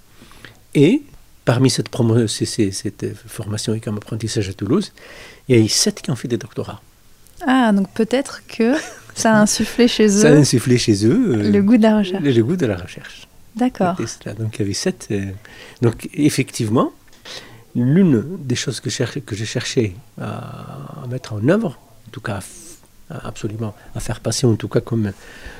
Et 0.75 1.01
parmi 1.45 1.69
cette, 1.69 1.89
cette 2.29 3.15
formation 3.27 3.73
et 3.73 3.79
comme 3.79 3.97
apprentissage 3.97 4.49
à 4.49 4.53
Toulouse, 4.53 4.93
il 5.47 5.55
y 5.55 5.59
a 5.59 5.63
eu 5.63 5.67
sept 5.67 6.01
qui 6.01 6.11
ont 6.11 6.15
fait 6.15 6.27
des 6.27 6.37
doctorats. 6.37 6.81
Ah, 7.45 7.71
donc 7.71 7.89
peut-être 7.93 8.43
que 8.47 8.73
ça 9.15 9.33
a 9.33 9.41
insufflé 9.41 9.87
chez 9.87 10.05
eux. 10.05 10.21
Ça 10.21 10.29
a 10.29 10.33
insufflé 10.33 10.77
chez 10.77 11.05
eux. 11.05 11.35
Euh, 11.35 11.51
le 11.51 11.61
goût 11.61 11.77
de 11.77 11.83
la 11.83 11.97
recherche. 11.97 12.23
Le, 12.23 12.43
goût 12.43 12.55
de 12.55 12.65
la 12.65 12.77
recherche. 12.77 13.27
D'accord. 13.55 13.95
Donc 14.37 14.55
il 14.55 14.59
y 14.59 14.61
avait 14.61 14.73
sept. 14.73 15.07
Euh, 15.11 15.25
donc 15.81 16.09
effectivement, 16.13 16.91
l'une 17.75 18.23
des 18.39 18.55
choses 18.55 18.79
que, 18.79 18.89
que 19.19 19.35
j'ai 19.35 19.45
cherché 19.45 19.95
à, 20.19 21.05
mettre 21.09 21.33
en 21.33 21.47
œuvre, 21.47 21.79
en 22.07 22.11
tout 22.11 22.21
cas 22.21 22.39
absolument 23.09 23.75
à 23.95 23.99
faire 23.99 24.19
passer 24.19 24.45
en 24.45 24.55
tout 24.55 24.67
cas 24.67 24.81
comme, 24.81 25.11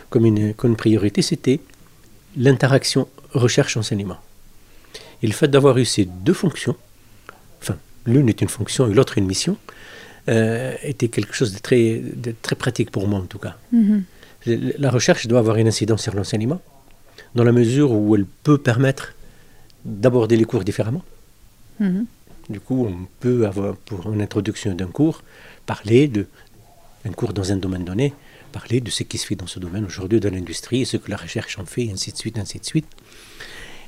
comme, 0.09 0.25
une, 0.25 0.53
comme 0.53 0.75
priorité, 0.75 1.21
c'était 1.21 1.59
l'interaction 2.35 3.07
recherche-enseignement. 3.33 4.17
Et 5.23 5.27
le 5.27 5.33
fait 5.33 5.47
d'avoir 5.47 5.77
eu 5.77 5.85
ces 5.85 6.05
deux 6.05 6.33
fonctions, 6.33 6.75
enfin 7.61 7.77
l'une 8.05 8.29
est 8.29 8.41
une 8.41 8.49
fonction 8.49 8.89
et 8.89 8.93
l'autre 8.93 9.17
une 9.17 9.25
mission, 9.25 9.57
euh, 10.29 10.75
était 10.83 11.07
quelque 11.07 11.33
chose 11.33 11.53
de 11.53 11.59
très, 11.59 11.99
de 11.99 12.33
très 12.41 12.55
pratique 12.55 12.91
pour 12.91 13.07
moi 13.07 13.19
en 13.19 13.25
tout 13.25 13.39
cas. 13.39 13.55
Mm-hmm. 13.73 14.01
La 14.77 14.89
recherche 14.91 15.27
doit 15.27 15.39
avoir 15.39 15.57
une 15.57 15.67
incidence 15.67 16.03
sur 16.03 16.15
l'enseignement, 16.15 16.61
dans 17.35 17.43
la 17.43 17.51
mesure 17.51 17.91
où 17.91 18.15
elle 18.15 18.25
peut 18.25 18.57
permettre 18.57 19.13
d'aborder 19.85 20.35
les 20.35 20.45
cours 20.45 20.63
différemment. 20.63 21.03
Mm-hmm. 21.81 22.05
Du 22.49 22.59
coup, 22.61 22.85
on 22.85 23.07
peut 23.19 23.45
avoir, 23.45 23.75
pour 23.75 24.11
une 24.13 24.21
introduction 24.21 24.73
d'un 24.73 24.87
cours, 24.87 25.21
parler 25.67 26.07
de 26.07 26.25
un 27.05 27.11
cours 27.11 27.33
dans 27.33 27.51
un 27.51 27.57
domaine 27.57 27.85
donné, 27.85 28.13
parler 28.51 28.81
de 28.81 28.89
ce 28.89 29.03
qui 29.03 29.17
se 29.19 29.25
fait 29.27 29.35
dans 29.35 29.47
ce 29.47 29.59
domaine 29.59 29.85
aujourd'hui 29.85 30.19
dans 30.19 30.33
l'industrie 30.33 30.81
et 30.81 30.85
ce 30.85 30.97
que 30.97 31.11
la 31.11 31.17
recherche 31.17 31.59
en 31.59 31.65
fait, 31.65 31.89
ainsi 31.93 32.11
de 32.11 32.17
suite, 32.17 32.39
ainsi 32.39 32.59
de 32.59 32.65
suite. 32.65 32.87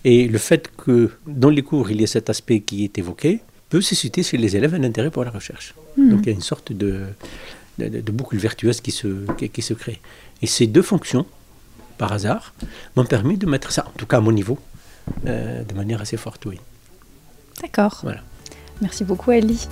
Et 0.06 0.28
le 0.28 0.38
fait 0.38 0.70
que 0.78 1.12
dans 1.26 1.50
les 1.50 1.64
cours, 1.64 1.90
il 1.92 2.00
y 2.00 2.04
ait 2.04 2.14
cet 2.18 2.30
aspect 2.30 2.62
qui 2.62 2.84
est 2.86 2.98
évoqué, 2.98 3.42
peut 3.70 3.82
susciter 3.82 4.24
chez 4.24 4.38
les 4.38 4.56
élèves 4.56 4.74
un 4.76 4.84
intérêt 4.84 5.12
pour 5.12 5.24
la 5.24 5.32
recherche. 5.32 5.74
Hmm. 5.98 6.12
Donc 6.12 6.20
il 6.24 6.28
y 6.28 6.30
a 6.30 6.34
une 6.34 6.42
sorte 6.42 6.72
de, 6.72 7.08
de, 7.78 8.12
boucle 8.12 8.38
vertueuse 8.38 8.82
qui 8.82 8.92
se, 8.92 9.32
qui, 9.36 9.62
se 9.62 9.74
crée. 9.74 10.00
Et 10.42 10.48
ces 10.48 10.68
deux 10.68 10.82
fonctions, 10.82 11.26
par 11.98 12.14
hasard, 12.14 12.54
m'ont 12.96 13.06
permis 13.06 13.38
de 13.38 13.46
mettre 13.46 13.72
ça, 13.72 13.86
en 13.88 13.98
tout 13.98 14.06
cas 14.06 14.18
à 14.18 14.22
mon 14.22 14.32
niveau, 14.32 14.58
euh, 15.26 15.64
de 15.64 15.74
manière 15.74 16.02
assez 16.02 16.18
forte, 16.18 16.46
oui. 16.46 16.60
D'accord. 17.62 18.00
Voilà. 18.04 18.22
Merci 18.82 19.04
beaucoup, 19.04 19.32
Ellie. 19.32 19.68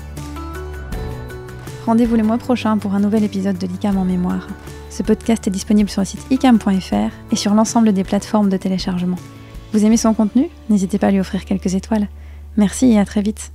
Rendez-vous 1.87 2.17
le 2.17 2.23
mois 2.23 2.37
prochain 2.37 2.77
pour 2.77 2.95
un 2.95 2.99
nouvel 2.99 3.23
épisode 3.23 3.57
de 3.57 3.65
l'ICAM 3.65 3.97
en 3.97 4.03
mémoire. 4.03 4.45
Ce 4.89 5.03
podcast 5.03 5.47
est 5.47 5.51
disponible 5.51 5.89
sur 5.89 6.01
le 6.01 6.05
site 6.05 6.19
icam.fr 6.29 7.13
et 7.31 7.35
sur 7.37 7.53
l'ensemble 7.53 7.93
des 7.93 8.03
plateformes 8.03 8.49
de 8.49 8.57
téléchargement. 8.57 9.15
Vous 9.71 9.85
aimez 9.85 9.95
son 9.95 10.13
contenu? 10.13 10.49
N'hésitez 10.69 10.97
pas 10.97 11.07
à 11.07 11.11
lui 11.11 11.21
offrir 11.21 11.45
quelques 11.45 11.75
étoiles. 11.75 12.09
Merci 12.57 12.91
et 12.91 12.99
à 12.99 13.05
très 13.05 13.21
vite. 13.21 13.53